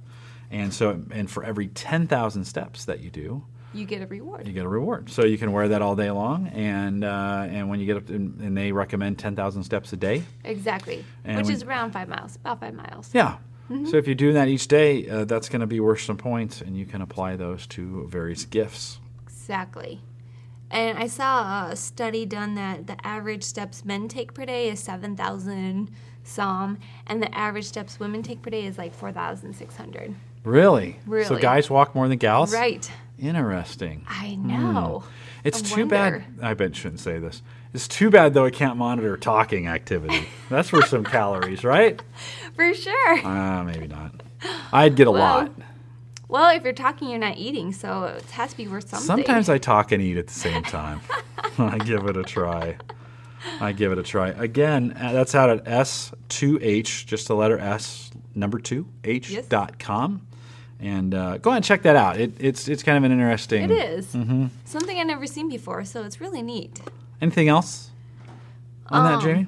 [0.51, 4.47] And so, and for every 10,000 steps that you do, You get a reward.
[4.47, 5.09] you get a reward.
[5.09, 6.47] So you can wear that all day long.
[6.47, 10.23] And uh, and when you get up, to, and they recommend 10,000 steps a day.
[10.43, 11.03] Exactly.
[11.25, 13.09] And Which when- is around five miles, about five miles.
[13.13, 13.37] Yeah.
[13.71, 13.85] Mm-hmm.
[13.87, 16.61] So if you do that each day, uh, that's going to be worth some points,
[16.61, 18.99] and you can apply those to various gifts.
[19.25, 20.01] Exactly.
[20.69, 24.79] And I saw a study done that the average steps men take per day is
[24.81, 25.89] 7,000
[26.23, 30.15] some, and the average steps women take per day is like 4,600.
[30.43, 30.99] Really?
[31.05, 31.25] Really?
[31.25, 32.53] So guys walk more than gals?
[32.53, 32.89] Right.
[33.19, 34.05] Interesting.
[34.09, 35.03] I know.
[35.43, 36.23] It's I too bad.
[36.41, 37.41] I bet shouldn't say this.
[37.73, 38.45] It's too bad though.
[38.45, 40.27] I can't monitor talking activity.
[40.49, 42.01] That's for some calories, right?
[42.55, 43.25] For sure.
[43.25, 44.21] Uh, maybe not.
[44.71, 45.51] I'd get a Well, lot.
[46.27, 49.05] Well, if you're talking, you're not eating, so it has to be worth something.
[49.05, 50.99] Sometimes I talk and eat at the same time.
[51.57, 52.77] I give it a try.
[53.59, 54.29] I give it a try.
[54.29, 59.45] Again, uh, that's out at S2H, just the letter S, number two, H Yes.
[59.47, 60.25] dot com.
[60.79, 62.19] And uh, go ahead and check that out.
[62.19, 63.63] It, it's, it's kind of an interesting.
[63.63, 64.07] It is.
[64.13, 64.47] Mm-hmm.
[64.65, 66.81] something I've never seen before, so it's really neat.
[67.21, 67.89] Anything else
[68.87, 69.47] on that, Um, Jamie?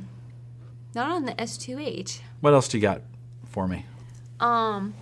[0.94, 2.20] Not on the S2H.
[2.40, 3.02] What else do you got
[3.50, 3.86] for me?
[4.40, 4.94] Um,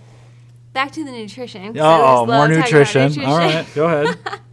[0.72, 1.76] back to the nutrition.
[1.78, 3.22] Oh, more about nutrition.
[3.24, 4.18] All right, go ahead.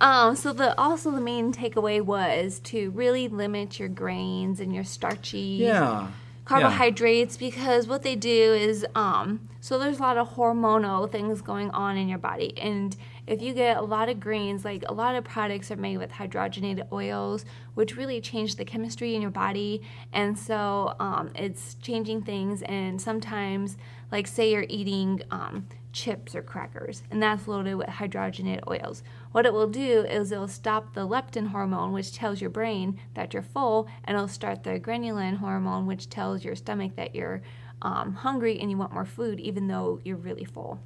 [0.00, 4.84] Um, so the also the main takeaway was to really limit your grains and your
[4.84, 6.08] starchy Yeah.
[6.46, 11.70] carbohydrates because what they do is um, so there's a lot of hormonal things going
[11.70, 12.56] on in your body.
[12.58, 15.98] And if you get a lot of grains like a lot of products are made
[15.98, 19.82] with hydrogenated oils which really change the chemistry in your body.
[20.12, 22.62] And so um, it's changing things.
[22.62, 23.76] And sometimes
[24.10, 29.02] like say you're eating um, chips or crackers and that's loaded with hydrogenated oils.
[29.32, 33.34] What it will do is it'll stop the leptin hormone which tells your brain that
[33.34, 37.42] you're full and it'll start the ghrelin hormone which tells your stomach that you're
[37.82, 40.78] um, hungry and you want more food even though you're really full.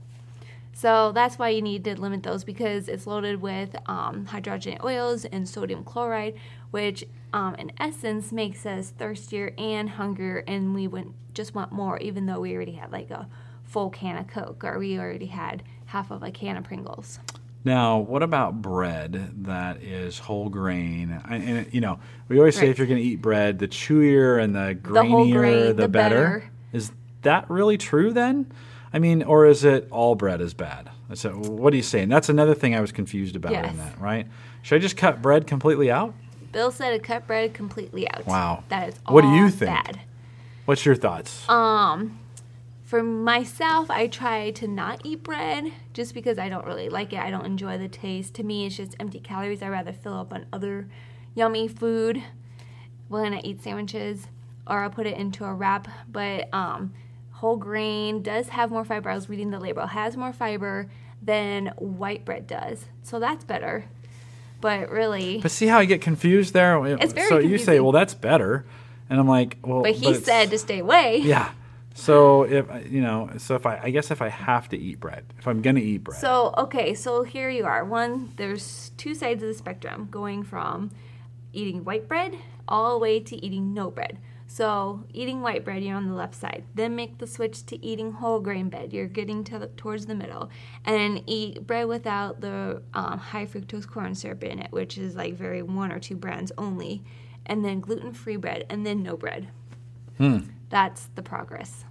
[0.74, 5.24] So that's why you need to limit those because it's loaded with um, hydrogenated oils
[5.24, 6.34] and sodium chloride,
[6.72, 11.98] which um, in essence makes us thirstier and hungrier, and we would just want more,
[11.98, 13.28] even though we already had like a
[13.74, 17.18] full can of Coke or we already had half of a can of Pringles.
[17.64, 21.20] Now, what about bread that is whole grain?
[21.24, 24.40] I- And you know, we always say if you're going to eat bread, the chewier
[24.40, 26.14] and the grainier, whole grain, the, the better.
[26.24, 26.50] better.
[26.72, 28.46] Is that really true then?
[28.92, 30.90] I mean, or is it all bread is bad?
[31.14, 32.08] So, what are you saying?
[32.10, 34.28] That's another thing I was confused about in that, right?
[34.62, 36.14] Should I just cut bread completely out?
[36.52, 38.24] Bill said to cut bread completely out.
[38.24, 38.62] Wow.
[38.68, 39.72] That is all What do you think?
[39.72, 40.00] bad.
[40.64, 41.48] What's your thoughts?
[41.48, 42.20] Um,
[42.84, 47.18] for myself, I try to not eat bread just because I don't really like it.
[47.18, 48.34] I don't enjoy the taste.
[48.34, 49.62] To me, it's just empty calories.
[49.62, 50.88] I rather fill up on other
[51.34, 52.22] yummy food
[53.08, 54.26] when I eat sandwiches,
[54.66, 55.88] or I'll put it into a wrap.
[56.10, 56.92] But um,
[57.32, 59.08] whole grain does have more fiber.
[59.08, 59.84] I was reading the label.
[59.84, 60.90] It has more fiber
[61.22, 63.86] than white bread does, so that's better.
[64.60, 66.84] But really, but see how I get confused there.
[66.86, 68.64] It's very so you say, well, that's better,
[69.08, 71.18] and I'm like, well, but he it's- said to stay away.
[71.18, 71.50] Yeah.
[71.94, 75.24] So if you know, so if I, I guess if I have to eat bread,
[75.38, 77.84] if I'm gonna eat bread, So, okay, so here you are.
[77.84, 80.90] One, there's two sides of the spectrum going from
[81.52, 84.18] eating white bread all the way to eating no bread.
[84.46, 86.64] So, eating white bread, you're on the left side.
[86.74, 88.92] Then make the switch to eating whole grain bread.
[88.92, 90.50] You're getting to the, towards the middle.
[90.84, 95.16] And then eat bread without the um, high fructose corn syrup in it, which is
[95.16, 97.02] like very one or two brands only.
[97.46, 99.48] And then gluten free bread, and then no bread.
[100.74, 101.84] That's the progress.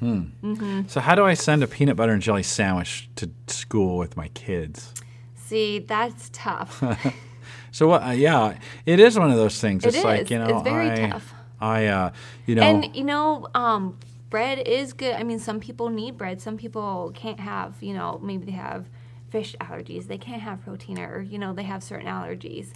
[0.00, 4.28] so how do I send a peanut butter and jelly sandwich to school with my
[4.28, 4.94] kids?
[5.34, 6.82] See, that's tough.
[7.72, 8.02] So what?
[8.02, 9.84] Uh, yeah, it is one of those things.
[9.84, 11.34] It It's like you know, It's very I, tough.
[11.60, 12.10] I, uh,
[12.46, 13.98] you know, And you know, um,
[14.28, 15.14] bread is good.
[15.14, 16.40] I mean, some people need bread.
[16.40, 17.74] Some people can't have.
[17.80, 18.86] You know, maybe they have
[19.30, 20.08] fish allergies.
[20.08, 22.72] They can't have protein, or you know, they have certain allergies.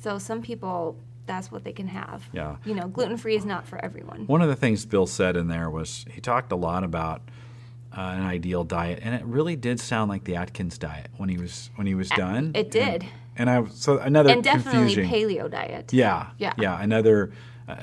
[0.00, 0.96] So some people,
[1.28, 2.28] that's what they can have.
[2.32, 2.56] Yeah.
[2.64, 4.26] You know, gluten free is not for everyone.
[4.26, 7.22] One of the things Bill said in there was he talked a lot about
[7.96, 11.38] uh, an ideal diet, and it really did sound like the Atkins diet when he
[11.38, 12.50] was when he was done.
[12.56, 13.02] it did.
[13.36, 15.92] and, and I so another And definitely paleo diet.
[15.92, 16.54] Yeah, Yeah.
[16.58, 16.82] yeah.
[16.82, 17.30] Another
[17.68, 17.76] uh,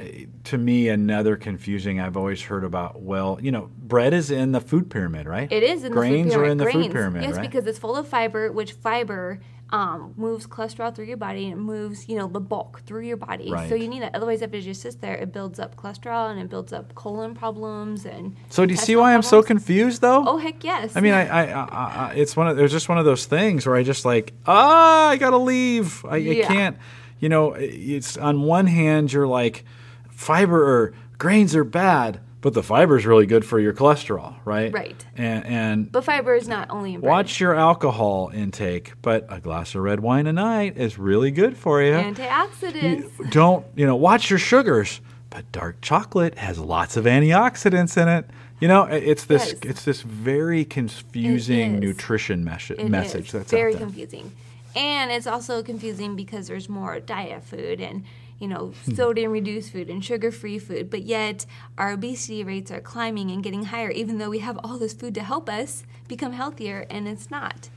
[0.43, 1.99] to me another confusing.
[1.99, 3.01] I've always heard about.
[3.01, 5.51] Well, you know, bread is in the food pyramid, right?
[5.51, 6.47] It is in grains the food pyramid.
[6.47, 7.41] are in the grains, food pyramid, Yes, right?
[7.49, 9.39] because it's full of fiber, which fiber
[9.75, 13.17] um, moves cholesterol through your body and it moves, you know, the bulk through your
[13.17, 13.51] body.
[13.51, 13.67] Right.
[13.67, 14.11] So you need it.
[14.13, 17.35] Otherwise, if it just sits there, it builds up cholesterol and it builds up colon
[17.35, 18.37] problems and.
[18.49, 20.23] so do you see why I'm so confused though?
[20.25, 20.95] Oh heck yes!
[20.95, 23.65] I mean, I, I, I, I, it's one of there's just one of those things
[23.65, 26.05] where I just like, ah, I gotta leave.
[26.05, 26.77] I, I can't.
[27.19, 29.65] You know, it's on one hand you're like,
[30.09, 34.71] fiber or grains are bad, but the fiber is really good for your cholesterol, right?
[34.71, 35.03] Right.
[35.17, 37.09] And, and But fiber is not only in bread.
[37.09, 41.57] watch your alcohol intake, but a glass of red wine a night is really good
[41.57, 41.93] for you.
[41.93, 43.17] antioxidants.
[43.17, 48.07] You don't you know watch your sugars but dark chocolate has lots of antioxidants in
[48.07, 48.29] it
[48.61, 49.59] you know it's this Yes.
[49.63, 54.31] it's this very confusing nutrition mes- message is that's very out there confusing,
[54.75, 58.03] and it's also confusing because there's more diet food and
[58.39, 58.93] you know Hmm.
[58.95, 61.45] sodium reduced food and sugar free food, but yet
[61.77, 65.13] our obesity rates are climbing and getting higher, even though we have all this food
[65.15, 67.69] to help us become healthier, and it's not.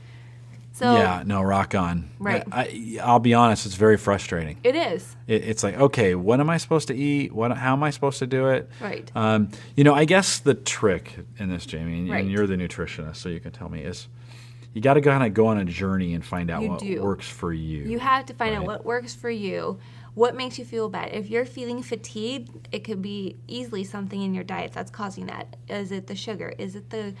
[0.71, 2.43] So yeah no rock on Right.
[2.53, 6.49] I, i'll be honest it's very frustrating it is it, it's like okay what am
[6.49, 9.11] i supposed to eat what how am i supposed to do it right.
[9.13, 12.21] um, you know i guess the trick in this jamie and, Right.
[12.23, 14.07] and you're the nutritionist so you can tell me is
[14.73, 17.01] you got to kind of go on a journey and find out You what do.
[17.01, 19.79] works for you You have to find out what works for you,
[20.19, 21.11] what makes you feel bad.
[21.13, 25.55] If you're feeling fatigued, it could be easily something in your diet that's causing that.
[25.69, 26.53] Is it the sugar?
[26.57, 27.13] Is it the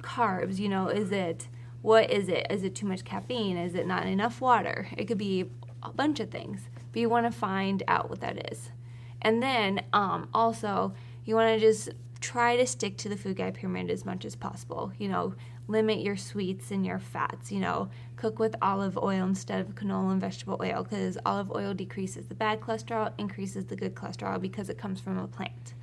[0.00, 0.58] carbs?
[0.58, 1.46] You know, is it
[1.82, 2.48] what is it?
[2.50, 3.56] Is it too much caffeine?
[3.56, 4.88] Is it not enough water?
[4.96, 5.48] It could be
[5.84, 6.62] a bunch of things.
[6.90, 8.72] But you want to find out what that is.
[9.22, 10.92] And then um, also,
[11.24, 14.36] you want to just try to stick to the food guide pyramid as much as
[14.36, 14.92] possible.
[14.98, 15.34] You know,
[15.68, 17.50] limit your sweets and your fats.
[17.50, 21.74] You know, cook with olive oil instead of canola and vegetable oil because olive oil
[21.74, 25.74] decreases the bad cholesterol, increases the good cholesterol because it comes from a plant.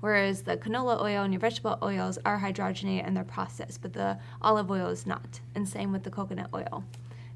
[0.00, 4.18] Whereas the canola oil and your vegetable oils are hydrogenated and they're processed, but the
[4.42, 5.40] olive oil is not.
[5.54, 6.84] And same with the coconut oil.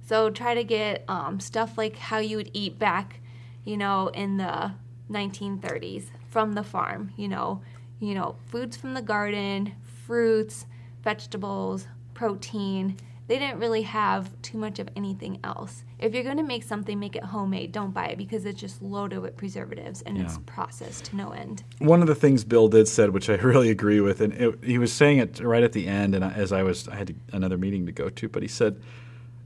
[0.07, 3.21] So try to get um, stuff like how you would eat back,
[3.65, 4.73] you know, in the
[5.11, 7.13] 1930s from the farm.
[7.17, 7.63] You know,
[8.01, 9.73] you know, foods from the garden,
[10.07, 10.67] fruits,
[11.03, 12.97] vegetables, protein.
[13.27, 15.85] They didn't really have too much of anything else.
[15.99, 17.73] If you're going to make something, make it homemade.
[17.73, 21.63] Don't buy it because it's just loaded with preservatives and it's processed to no end.
[21.79, 24.79] one of the things Bill did said, which I really agree with, and it, he
[24.79, 27.15] was saying it right at the end, and I, as I was, I had to,
[27.33, 28.81] another meeting to go to, but he said,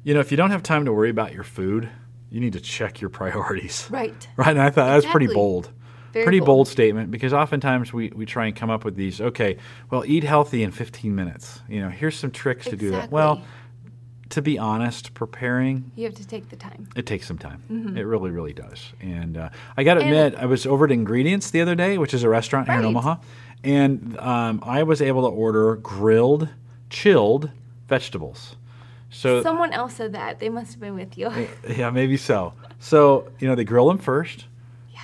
[0.05, 1.89] you know, if you don't have time to worry about your food,
[2.31, 3.89] you need to check your priorities.
[3.91, 4.29] Right.
[4.37, 5.71] Right, and I thought that was pretty bold.
[6.13, 6.47] Very pretty bold.
[6.47, 6.69] bold.
[6.69, 9.57] statement because oftentimes we, we try and come up with these, okay,
[9.91, 11.61] well, eat healthy in 15 minutes.
[11.69, 13.11] You know, here's some tricks to do that.
[13.11, 13.43] Well,
[14.31, 16.89] to be honest, preparing You have to take the time.
[16.97, 17.95] it takes some time.
[17.97, 18.93] It really, really does.
[19.01, 20.09] And uh, I got to Mm-hmm.
[20.13, 22.85] Admit, I was over at Ingredients the other day, which is a restaurant here in
[22.85, 23.17] Omaha,
[23.65, 26.49] and um, I was able to order grilled,
[26.89, 27.51] chilled
[27.89, 28.57] vegetables.
[29.11, 30.41] So Someone else said that.
[30.41, 31.31] They must have been with you.
[31.69, 32.55] yeah, maybe so.
[32.79, 34.47] So you know, they grill them first,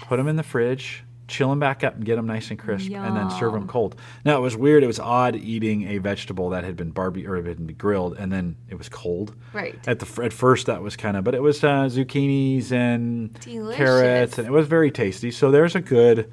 [0.09, 2.91] put them in the fridge, chill them back up, and get them nice and crisp,
[2.91, 3.95] and then serve them cold.
[4.25, 4.83] Now it was weird.
[4.83, 8.33] It was odd eating a vegetable that had been barbie or had been grilled, and
[8.33, 9.35] then it was cold.
[9.53, 9.79] Right.
[9.87, 13.77] At the at first, that was kind of, but it was uh, zucchinis and Delicious.
[13.77, 15.31] carrots, and it was very tasty.
[15.31, 16.33] So there's a good,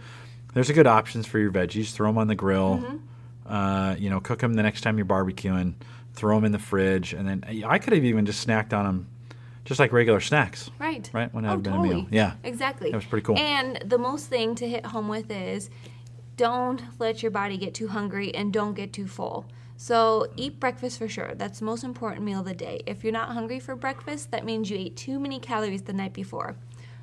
[0.53, 1.91] there's a good options for your veggies.
[1.91, 2.77] Throw them on the grill.
[2.77, 2.97] Mm-hmm.
[3.53, 5.75] Uh, you know, cook them the next time you're barbecuing.
[6.13, 9.07] Throw them in the fridge, and then I could have even just snacked on them,
[9.65, 10.69] just like regular snacks.
[10.79, 11.09] Right.
[11.11, 11.95] Right, when oh, had been a totally.
[11.95, 12.07] meal.
[12.11, 12.33] Yeah.
[12.43, 12.91] Exactly.
[12.91, 13.37] That was pretty cool.
[13.37, 15.69] And the most thing to hit home with is
[16.37, 19.45] don't let your body get too hungry and don't get too full.
[19.77, 21.33] So eat breakfast for sure.
[21.35, 22.81] That's the most important meal of the day.
[22.85, 26.13] If you're not hungry for breakfast, that means you ate too many calories the night
[26.13, 26.55] before.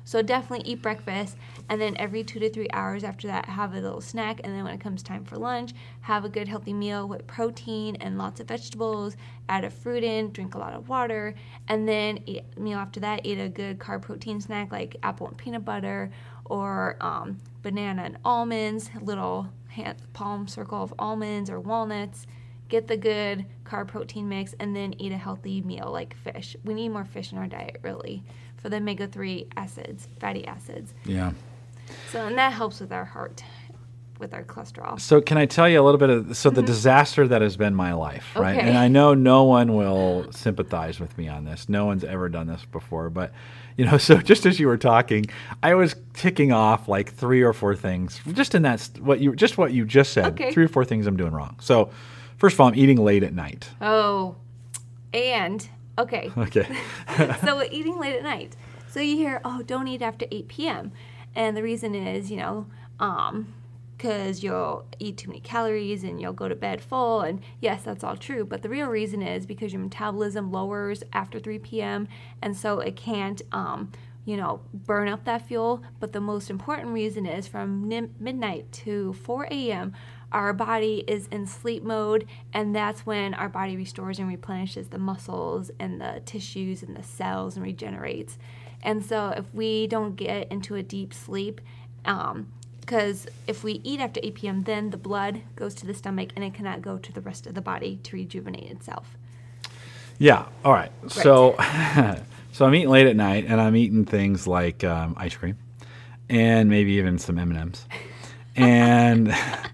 [0.05, 1.37] So definitely eat breakfast
[1.69, 4.63] and then every two to three hours after that have a little snack and then
[4.63, 8.39] when it comes time for lunch, have a good healthy meal with protein and lots
[8.39, 9.15] of vegetables,
[9.49, 11.33] add a fruit in, drink a lot of water,
[11.67, 15.37] and then eat meal after that, eat a good carb protein snack like apple and
[15.37, 16.11] peanut butter
[16.45, 22.27] or um, banana and almonds, little hand, palm circle of almonds or walnuts.
[22.69, 26.55] Get the good carb protein mix and then eat a healthy meal like fish.
[26.63, 28.23] We need more fish in our diet, really,
[28.63, 30.93] for the omega 3 acids, fatty acids.
[31.05, 31.33] Yeah.
[32.09, 33.43] So, and that helps with our heart,
[34.19, 34.99] with our cholesterol.
[35.01, 36.67] So can I tell you a little bit of so the mm-hmm.
[36.67, 38.57] disaster that has been my life, right?
[38.57, 38.67] Okay.
[38.67, 41.67] And I know no one will sympathize with me on this.
[41.67, 43.33] No one's ever done this before, but
[43.75, 45.25] you know, so just as you were talking,
[45.61, 49.57] I was ticking off like three or four things, just in that what you just
[49.57, 50.53] what you just said, Okay.
[50.53, 51.57] three or four things I'm doing wrong.
[51.59, 51.89] So,
[52.37, 53.67] first of all, I'm eating late at night.
[53.81, 54.37] Oh,
[55.13, 56.31] and okay.
[56.37, 56.67] Okay.
[57.41, 58.55] so eating late at night.
[58.89, 60.91] So you hear, oh, don't eat after 8 p.m.
[61.35, 62.67] And the reason is, you know,
[62.99, 63.53] um,
[63.97, 67.21] because you'll eat too many calories and you'll go to bed full.
[67.21, 68.43] And yes, that's all true.
[68.43, 72.07] But the real reason is because your metabolism lowers after 3 p.m.
[72.41, 73.91] And so it can't, um,
[74.25, 75.83] you know, burn up that fuel.
[75.99, 77.87] But the most important reason is from
[78.19, 79.93] midnight to 4 a.m.,
[80.33, 82.27] our body is in sleep mode.
[82.53, 87.03] And that's when our body restores and replenishes the muscles and the tissues and the
[87.03, 88.37] cells and regenerates.
[88.81, 91.61] And so if we don't get into a deep sleep,
[92.05, 96.31] um, because if we eat after 8 p.m., then the blood goes to the stomach
[96.35, 99.17] and it cannot go to the rest of the body to rejuvenate itself.
[100.19, 100.45] Yeah.
[100.65, 100.91] All right.
[101.07, 101.55] So,
[102.51, 105.57] so I'm eating late at night, and I'm eating things like um, ice cream,
[106.29, 107.85] and maybe even some M and M's,
[108.55, 109.35] and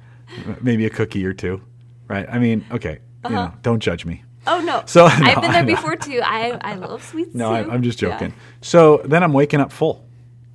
[0.61, 1.61] maybe a cookie or two.
[2.07, 2.27] Right.
[2.29, 2.99] I mean, okay.
[3.25, 4.23] You know, don't judge me.
[4.47, 4.83] Oh no!
[4.87, 6.21] So- I've been there before too.
[6.23, 7.51] I I love sweets No.
[7.51, 8.11] I, I'm just Yeah.
[8.11, 8.33] joking.
[8.61, 10.05] So then I'm waking up full.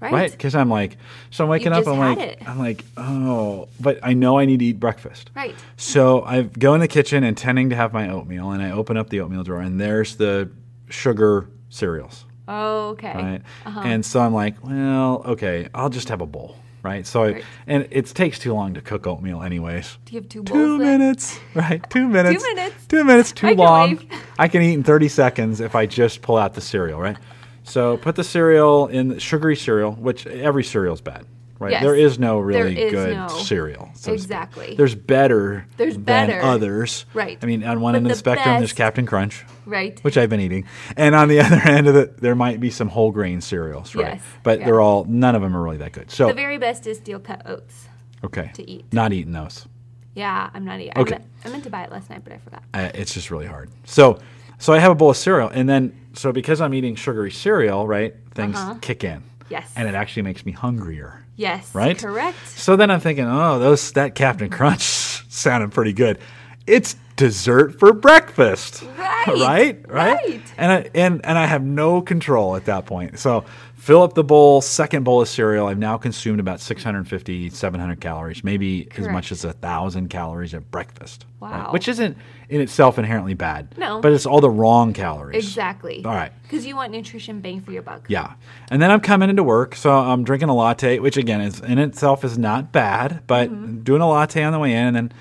[0.00, 0.12] Right.
[0.12, 0.98] Right, because I'm like,
[1.30, 1.86] so I'm waking up.
[1.86, 2.38] I'm like, it.
[2.46, 5.30] I'm like, oh, but I know I need to eat breakfast.
[5.34, 5.54] Right.
[5.78, 9.08] So I go in the kitchen intending to have my oatmeal, and I open up
[9.08, 10.50] the oatmeal drawer, and there's the
[10.90, 13.14] sugar cereals, Oh, okay.
[13.14, 13.42] right?
[13.64, 13.80] Uh-huh.
[13.82, 17.04] And so I'm like, well, okay, I'll just have a bowl, right?
[17.04, 17.44] So, Right.
[17.66, 19.98] and it takes too long to cook oatmeal, anyways.
[20.04, 20.44] Do you have two?
[20.44, 21.82] Two minutes, right?
[21.90, 22.44] Two minutes.
[22.44, 22.86] minutes.
[22.86, 23.32] Two minutes.
[23.32, 23.96] Too long.
[23.96, 24.20] Microwave.
[24.38, 27.16] I can eat in 30 seconds if I just pull out the cereal, right?
[27.64, 31.24] So put the cereal in the sugary cereal, which every cereal is bad,
[31.58, 31.72] right?
[31.72, 31.82] Yes.
[31.82, 33.90] There is no really is good no- cereal.
[33.94, 34.12] so.
[34.12, 34.74] Exactly.
[34.76, 36.42] There's better There's than better.
[36.42, 37.06] others.
[37.14, 37.38] Right.
[37.42, 39.98] I mean, on one But end of the the spectrum, there's Captain Crunch, Right.
[40.02, 40.64] which I've been eating,
[40.96, 44.14] and on the other end of it, there might be some whole grain cereals, right?
[44.14, 44.22] Yes.
[44.42, 44.66] But Yeah.
[44.66, 46.10] they're all none of them are really that good.
[46.10, 47.88] So the very best is steel cut oats.
[48.24, 48.84] okay, to eat.
[48.92, 49.66] not eating those.
[50.14, 50.92] Yeah, I'm not eating.
[50.96, 51.14] Okay.
[51.14, 52.62] I, meant, I meant to buy it last night, but I forgot.
[52.72, 53.68] I, it's just really hard.
[53.84, 54.20] So,
[54.58, 57.86] so I have a bowl of cereal, and then so because I'm eating sugary cereal,
[57.88, 58.14] right?
[58.32, 58.74] Things Uh-huh.
[58.80, 59.68] kick in, Yes.
[59.74, 61.74] and it actually makes me hungrier, yes.
[61.74, 61.98] right?
[61.98, 62.36] Correct.
[62.48, 64.82] So then I'm thinking, oh, those that Captain Crunch
[65.28, 66.18] sounded pretty good.
[66.66, 70.42] It's dessert for breakfast, Right, right, right, right.
[70.58, 73.18] and I, and and I have no control at that point.
[73.18, 73.44] So
[73.76, 75.66] fill up the bowl, second bowl of cereal.
[75.66, 80.70] I've now consumed about 650, 700 calories, maybe as much as a thousand calories at
[80.70, 81.26] breakfast.
[81.40, 81.50] right?
[81.66, 81.72] Wow.
[81.72, 82.16] Which isn't
[82.48, 83.76] in itself inherently bad.
[83.78, 84.00] No.
[84.00, 85.36] But it's all the wrong calories.
[85.44, 86.02] Exactly.
[86.04, 86.32] All right.
[86.44, 88.06] Because you want nutrition bang for your buck.
[88.08, 88.34] Yeah.
[88.70, 91.78] And then I'm coming into work, so I'm drinking a latte, which again is in
[91.78, 93.82] itself is not bad, but Mm-hmm.
[93.82, 95.12] doing a latte on the way in and then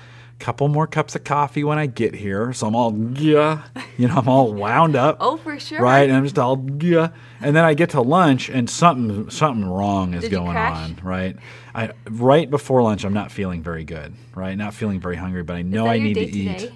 [0.44, 2.52] couple more cups of coffee when I get here.
[2.52, 3.62] So I'm all yeah,
[3.96, 5.16] you know, I'm all wound up.
[5.18, 5.80] Oh, for sure.
[5.80, 7.08] Right, and I'm just all yeah,
[7.40, 10.98] and then I get to lunch, and something something wrong is Did going on.
[11.02, 11.36] Right,
[11.74, 14.12] I right before lunch, I'm not feeling very good.
[14.34, 16.72] Right, not feeling very hungry, but I know I need day to eat.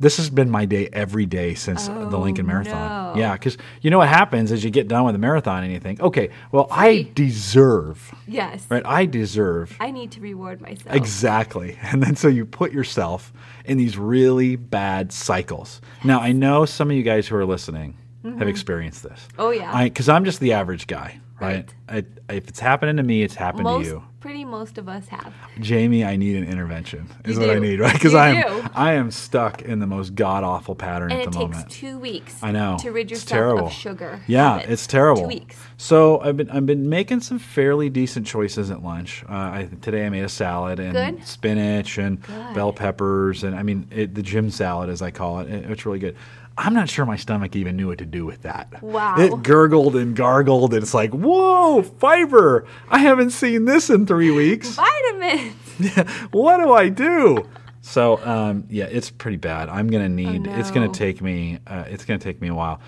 [0.00, 3.14] This has been my day every day since the Oh, Lincoln Marathon.
[3.14, 3.20] no.
[3.20, 5.78] Yeah, because you know what happens is you get done with the marathon and you
[5.78, 8.66] think, okay, well, I deserve, Yes.
[8.68, 8.82] right?
[8.84, 10.94] I deserve I need to reward myself.
[10.94, 11.78] exactly.
[11.94, 13.32] And then so you put yourself
[13.64, 15.80] in these really bad cycles.
[16.02, 18.48] Now, I know some of you guys who are listening have mm-hmm.
[18.48, 19.28] experienced this.
[19.38, 19.84] Oh, yeah.
[19.84, 21.74] Because I'm just the average guy, right?
[21.88, 24.02] I, if it's happening to me, it's happened most, to you.
[24.20, 25.34] pretty most of us have.
[25.60, 27.06] Jamie, I need an intervention.
[27.24, 27.92] Is You what I need, right?
[27.92, 28.68] Because I am do.
[28.74, 31.70] I am stuck in the most god awful pattern And at it the takes moment.
[31.70, 32.78] two weeks I know.
[32.80, 33.66] to rid yourself terrible.
[33.66, 34.20] of sugar.
[34.26, 34.70] Yeah, habits.
[34.72, 35.22] it's terrible.
[35.22, 35.56] Two weeks.
[35.76, 39.22] So I've been I've been making some fairly decent choices at lunch.
[39.28, 41.26] Uh, I, today I made a salad and Good.
[41.26, 42.54] spinach and Good.
[42.54, 45.50] bell peppers and I mean it, the Jim salad as I call it.
[45.50, 45.70] it.
[45.70, 46.16] It's really good.
[46.56, 48.82] I'm not sure my stomach even knew what to do with that.
[48.82, 49.16] Wow.
[49.18, 52.66] It gurgled and gargled and it's like, whoa, fiber!
[52.88, 54.76] I haven't seen this in three weeks.
[54.76, 55.98] Vitamins.
[56.30, 57.48] what do I do?
[57.80, 59.68] So um, yeah, it's pretty bad.
[59.68, 60.46] I'm gonna need.
[60.46, 61.58] It's gonna Oh, take me.
[61.66, 62.80] Uh, it's gonna take me a while.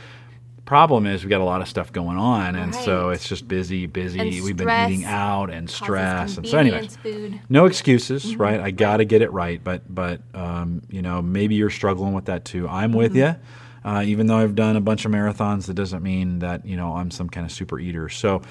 [0.66, 3.86] Problem is, we got a lot of stuff going on, and so it's just busy,
[3.86, 4.18] busy.
[4.20, 7.40] And We've been eating out and stress, and so anyway, food.
[7.48, 8.42] no excuses, Mm-hmm.
[8.42, 8.60] right?
[8.60, 12.24] I got to get it right, but but um, you know maybe you're struggling with
[12.26, 12.68] that too.
[12.68, 13.38] I'm with Mm-hmm.
[13.38, 13.90] you.
[13.90, 16.94] Uh, even though I've done a bunch of marathons, that doesn't mean that you know
[16.96, 18.08] I'm some kind of super eater.
[18.08, 18.42] So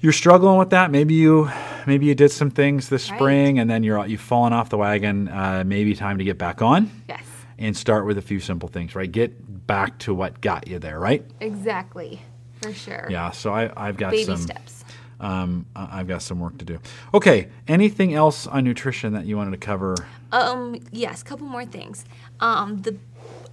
[0.00, 0.90] you're struggling with that.
[0.90, 1.48] Maybe you
[1.86, 3.18] maybe you did some things this Right.
[3.20, 5.28] spring, and then you're you've fallen off the wagon.
[5.28, 7.22] Uh, maybe time to get back on Yes.
[7.58, 8.94] And start with a few simple things.
[8.94, 10.98] Right, get back to what got you there.
[10.98, 11.24] Right.
[11.40, 12.20] Exactly.
[12.60, 13.06] For sure.
[13.10, 13.30] Yeah.
[13.30, 14.36] So I, I've got Baby some.
[14.38, 14.84] steps.
[15.18, 16.78] Um, I've got some work to do.
[17.14, 17.48] Okay.
[17.68, 19.96] Anything else on nutrition that you wanted to cover?
[20.32, 22.04] Um, yes, a couple more things.
[22.40, 22.96] Um, the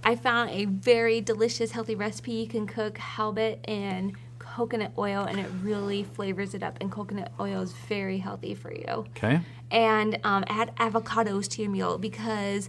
[0.06, 2.32] I found a very delicious, healthy recipe.
[2.32, 6.76] You can cook halibut in coconut oil, and it really flavors it up.
[6.80, 9.06] And coconut oil is very healthy for you.
[9.16, 9.40] Okay.
[9.70, 12.68] And um, add avocados to your meal because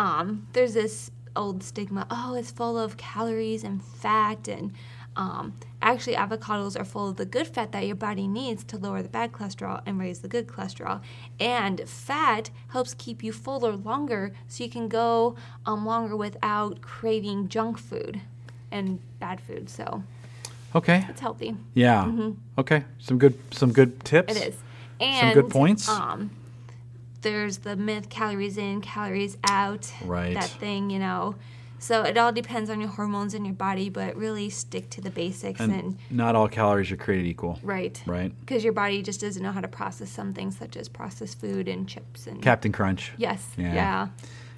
[0.00, 2.06] um, there's this old stigma.
[2.10, 4.72] Oh, it's full of calories and fat, and
[5.14, 9.02] um, actually, avocados are full of the good fat that your body needs to lower
[9.02, 11.02] the bad cholesterol and raise the good cholesterol.
[11.38, 15.36] And fat helps keep you fuller longer, so you can go
[15.66, 18.22] um, longer without craving junk food
[18.70, 19.68] and bad food.
[19.68, 20.02] So
[20.74, 21.04] Okay.
[21.08, 21.56] it's healthy.
[21.74, 22.30] Yeah.
[22.56, 22.84] Okay.
[23.00, 24.32] Some good some good tips.
[24.32, 24.42] Mm-hmm.
[24.42, 25.18] It is.
[25.20, 25.88] Some good points.
[25.88, 26.30] Um,
[27.22, 29.92] there's the myth: calories in, calories out.
[30.04, 30.34] Right.
[30.34, 31.36] That thing, you know.
[31.82, 35.08] So it all depends on your hormones in your body, but really stick to the
[35.08, 38.02] basics and, And not all calories are created equal, right.
[38.04, 38.38] right?
[38.40, 41.68] Because your body just doesn't know how to process some things such as processed food
[41.68, 43.12] and chips and Captain Crunch.
[43.16, 43.72] yes, Yeah.
[43.74, 44.08] yeah.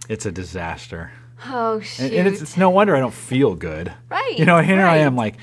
[0.08, 1.12] It's a disaster.
[1.46, 2.06] Oh shoot!
[2.06, 3.92] And, and it's, it's no wonder I don't feel good.
[4.10, 5.36] Right, You know, here I am like,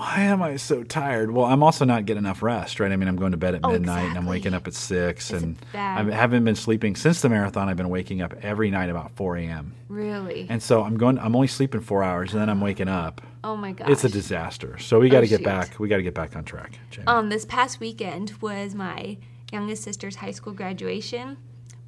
[0.00, 1.30] why am I so tired?
[1.30, 2.90] Well, I'm also not getting enough rest, right?
[2.90, 5.30] I mean, I'm going to bed at Oh, midnight and I'm waking up at six,
[5.30, 5.56] It's and.
[5.74, 7.68] I haven't been sleeping since the marathon.
[7.68, 9.74] I've been waking up every night about 4 a.m.
[9.88, 10.46] really.
[10.48, 11.18] And so I'm going.
[11.18, 13.20] I'm only sleeping four hours, and then I'm waking up.
[13.44, 13.90] oh my god!
[13.90, 14.78] It's a disaster.
[14.78, 15.44] So we got to get shoot.
[15.44, 15.78] back.
[15.78, 16.78] We got to get back on track.
[16.90, 17.06] Jamie.
[17.06, 19.18] Um, this past weekend was my
[19.52, 21.36] youngest sister's high school graduation,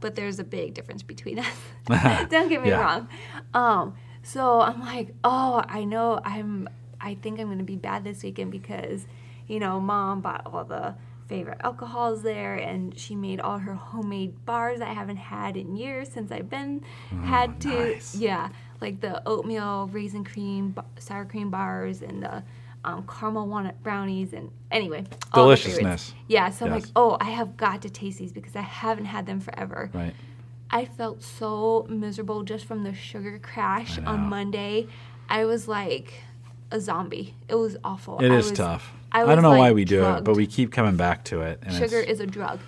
[0.00, 1.46] but there's a big difference between us.
[2.30, 2.80] Don't get me Yeah.
[2.82, 3.08] wrong.
[3.54, 6.68] Um, so I'm like, oh, I know I'm.
[7.03, 9.07] I think I'm gonna be bad this weekend because,
[9.46, 10.94] you know, mom bought all the
[11.28, 16.09] favorite alcohols there, and she made all her homemade bars I haven't had in years
[16.09, 16.82] since I've been
[17.24, 17.68] had to.
[17.68, 18.14] Nice.
[18.14, 18.50] Yeah,
[18.80, 22.42] like the oatmeal raisin cream, sour cream bars, and the
[22.84, 25.05] um, caramel walnut brownies, and anyway.
[25.34, 26.14] Deliciousness.
[26.28, 29.26] Yeah, so I'm like, oh, I have got to taste these because I haven't had
[29.26, 29.90] them forever.
[29.94, 30.14] right.
[30.74, 34.20] I felt so miserable just from the sugar crash on.
[34.20, 34.86] Monday.
[35.28, 36.14] I was like
[36.72, 37.34] a zombie.
[37.48, 38.18] It was awful.
[38.18, 38.92] It I is was- tough.
[39.14, 41.42] I I, don't know why like, we do it, but we keep coming back to
[41.42, 41.62] it.
[41.62, 42.60] And Sugar is a drug.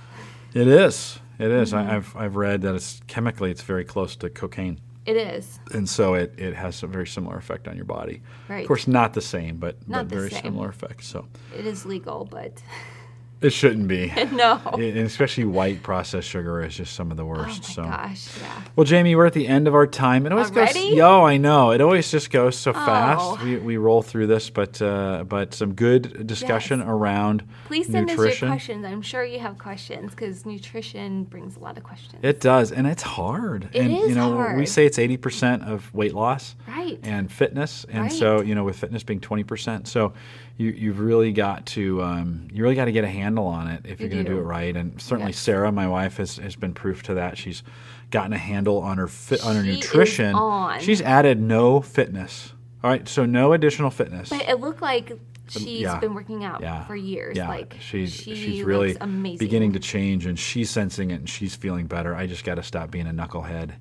[0.52, 1.18] it is.
[1.38, 1.72] It is.
[1.72, 1.90] Mm-hmm.
[1.90, 5.58] I, I've I've read that it's chemically it's very close to cocaine, It is.
[5.72, 8.20] and so it, it has a very similar effect on your body.
[8.48, 8.60] Right.
[8.60, 10.42] Of course, not the same, but Not but very same.
[10.42, 11.06] similar effects.
[11.08, 11.26] So
[11.58, 12.62] It is legal, but
[13.40, 14.12] it shouldn't be.
[14.32, 14.58] no.
[14.72, 17.78] and especially white processed sugar is just some of the worst.
[17.78, 17.96] oh my so.
[17.96, 18.62] gosh, yeah.
[18.76, 20.24] Well, Jamie, we're at the end of our time.
[20.26, 20.90] It always Already?
[20.90, 20.98] goes.
[20.98, 21.70] Yo, I know.
[21.72, 23.20] It always just goes so fast.
[23.22, 23.38] Oh.
[23.44, 26.88] We, we roll through this, but uh, but some good discussion Yes.
[26.88, 28.84] around Please send us your questions.
[28.84, 32.20] I'm sure you have questions because nutrition brings a lot of questions.
[32.22, 33.68] It does, and it's hard.
[33.72, 36.98] It and is you know, we say it's eighty percent of weight loss right.
[37.02, 38.12] and fitness, and Right.
[38.12, 40.12] so you know, with fitness being twenty percent, so
[40.56, 43.82] you you've really got to um, you really got to get a handle on it
[43.84, 44.76] if You you're going to do it right.
[44.76, 45.38] And certainly, Yes.
[45.38, 47.36] Sarah, my wife, has has been proof to that.
[47.38, 47.62] She's
[48.10, 50.34] gotten a handle on her fit on her She nutrition.
[50.34, 50.80] on.
[50.80, 52.52] She's added no fitness.
[52.84, 54.28] All right, so no additional fitness.
[54.28, 55.12] But it looked like
[55.48, 55.98] she's yeah.
[55.98, 56.84] been working out Yeah.
[56.84, 57.36] for years.
[57.36, 59.38] Yeah, Like she's she she's really amazing.
[59.38, 62.14] beginning to change, and she's sensing it, and she's feeling better.
[62.14, 63.72] I just got to stop being a knucklehead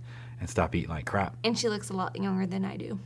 [0.43, 1.37] and stop eating like crap.
[1.45, 2.99] and she looks a lot younger than I do.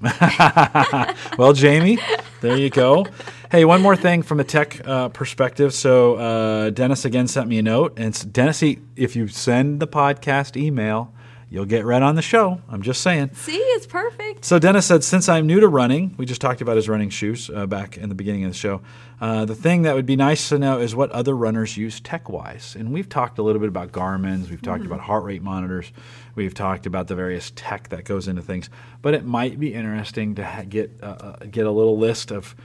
[1.38, 2.00] well, Jamie,
[2.42, 3.06] there you go.
[3.52, 5.72] Hey, one more thing from a tech uh, perspective.
[5.72, 9.88] So, uh, Dennis again sent me a note, and it's, Dennis, if you send the
[9.88, 11.14] podcast email,
[11.50, 12.62] you'll get read on the show.
[12.70, 13.34] I'm just saying.
[13.34, 14.46] See, it's perfect.
[14.46, 17.50] So Dennis said, since I'm new to running, we just talked about his running shoes
[17.54, 18.82] uh, back in the beginning of the show.
[19.20, 22.76] Uh, the thing that would be nice to know is what other runners use tech-wise.
[22.78, 24.50] And we've talked a little bit about Garmin's.
[24.50, 25.92] We've talked about heart rate monitors.
[26.36, 28.70] We've talked about the various tech that goes into things.
[29.02, 32.56] But it might be interesting to ha- get uh, uh, get a little list of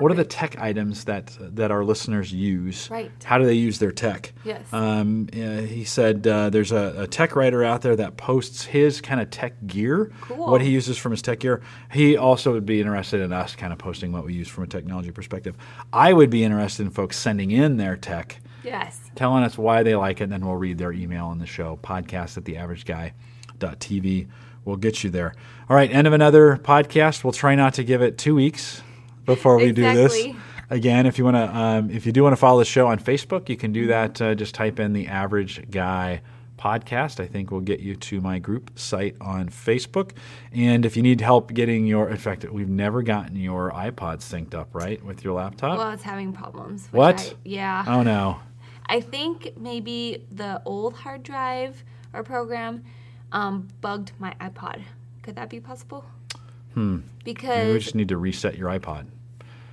[0.00, 2.88] what are the tech items that that our listeners use.
[2.90, 3.10] Right.
[3.24, 4.32] How do they use their tech?
[4.44, 4.62] Yes.
[4.72, 9.00] Um, uh, he said uh, there's a, a tech writer out there that posts his
[9.00, 10.50] kind of tech gear, Cool.
[10.50, 11.62] what he uses from his tech gear.
[11.92, 14.66] He also would be interested in us kind of posting what we use from a
[14.66, 15.56] technology perspective.
[15.92, 19.00] I would be interested in folks sending in their tech, Yes.
[19.14, 21.78] telling us why they like it, and then we'll read their email on the show,
[21.82, 24.28] podcast at theaverageguy.tv.
[24.64, 25.34] We'll get you there.
[25.70, 27.22] All right, end of another podcast.
[27.22, 28.82] We'll try not to give it two weeks
[29.26, 30.26] before we do this.
[30.68, 32.98] Again, if you want to, um, if you do want to follow the show on
[32.98, 34.20] Facebook, you can do that.
[34.20, 36.22] Uh, just type in the Average Guy
[36.58, 37.20] podcast.
[37.20, 40.10] I think will get you to my group site on Facebook.
[40.52, 44.54] And if you need help getting your, in fact, we've never gotten your iPod synced
[44.54, 45.78] up right with your laptop.
[45.78, 46.88] Well, it's having problems.
[46.90, 47.20] What?
[47.20, 47.84] I- yeah.
[47.86, 48.40] oh no.
[48.86, 52.84] I think maybe the old hard drive or program
[53.32, 54.82] um, bugged my iPod.
[55.22, 56.04] Could that be possible?
[56.76, 56.96] Hmm.
[56.96, 59.06] Maybe Because we just need to reset your iPod.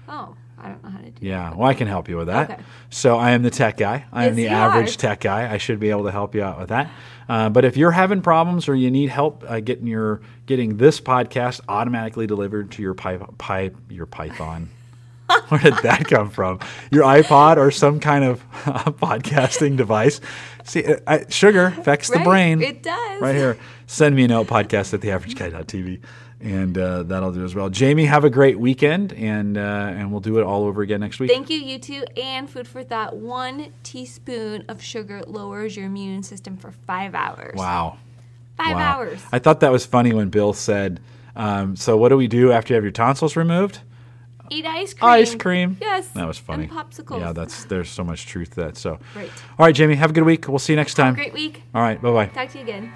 [0.08, 1.26] oh, I don't know how to do.
[1.28, 1.58] Yeah, that.
[1.58, 2.49] well, I can help you with that.
[2.51, 2.62] Okay.
[2.89, 4.06] So I am the tech guy.
[4.14, 4.97] I am the average are.
[4.97, 5.51] tech guy.
[5.54, 6.89] I should be able to help you out with that.
[7.28, 11.01] Uh, but if you're having problems or you need help uh, getting your getting this
[11.01, 14.70] podcast automatically delivered to your pipe, pipe your Python.
[15.49, 16.60] Where did that come from?
[16.91, 18.43] Your iPod or some kind of
[19.01, 20.22] podcasting device?
[20.64, 22.62] See, uh, I, sugar affects the Right, brain.
[22.62, 23.22] It does.
[23.22, 23.58] right here.
[23.88, 25.99] Send me a note, podcast at theaverageguy.tv,
[26.44, 27.70] and uh, that'll do as well.
[27.70, 31.20] Jamie, have a great weekend, and uh, and we'll do it all over again next
[31.20, 31.32] week.
[31.32, 32.04] Thank you, you two.
[32.18, 37.56] And food for thought: one teaspoon of sugar lowers your immune system for five hours.
[37.56, 37.98] wow.
[38.58, 38.98] Five Wow.
[38.98, 39.20] hours.
[39.32, 41.00] I thought that was funny when Bill said,
[41.36, 43.80] um, "So what do we do after you have your tonsils removed?"
[44.50, 45.10] Eat ice cream.
[45.10, 45.78] Ice cream.
[45.82, 46.10] Yes.
[46.10, 46.66] That was funny.
[46.66, 47.20] And popsicles.
[47.20, 48.78] Yeah, that's there's so much truth to that.
[48.78, 49.32] So, Right.
[49.58, 50.48] all right, Jamie, have a good week.
[50.48, 51.16] We'll see you next time.
[51.16, 51.64] Great week.
[51.74, 52.26] All right, bye bye.
[52.28, 52.91] Talk to you again.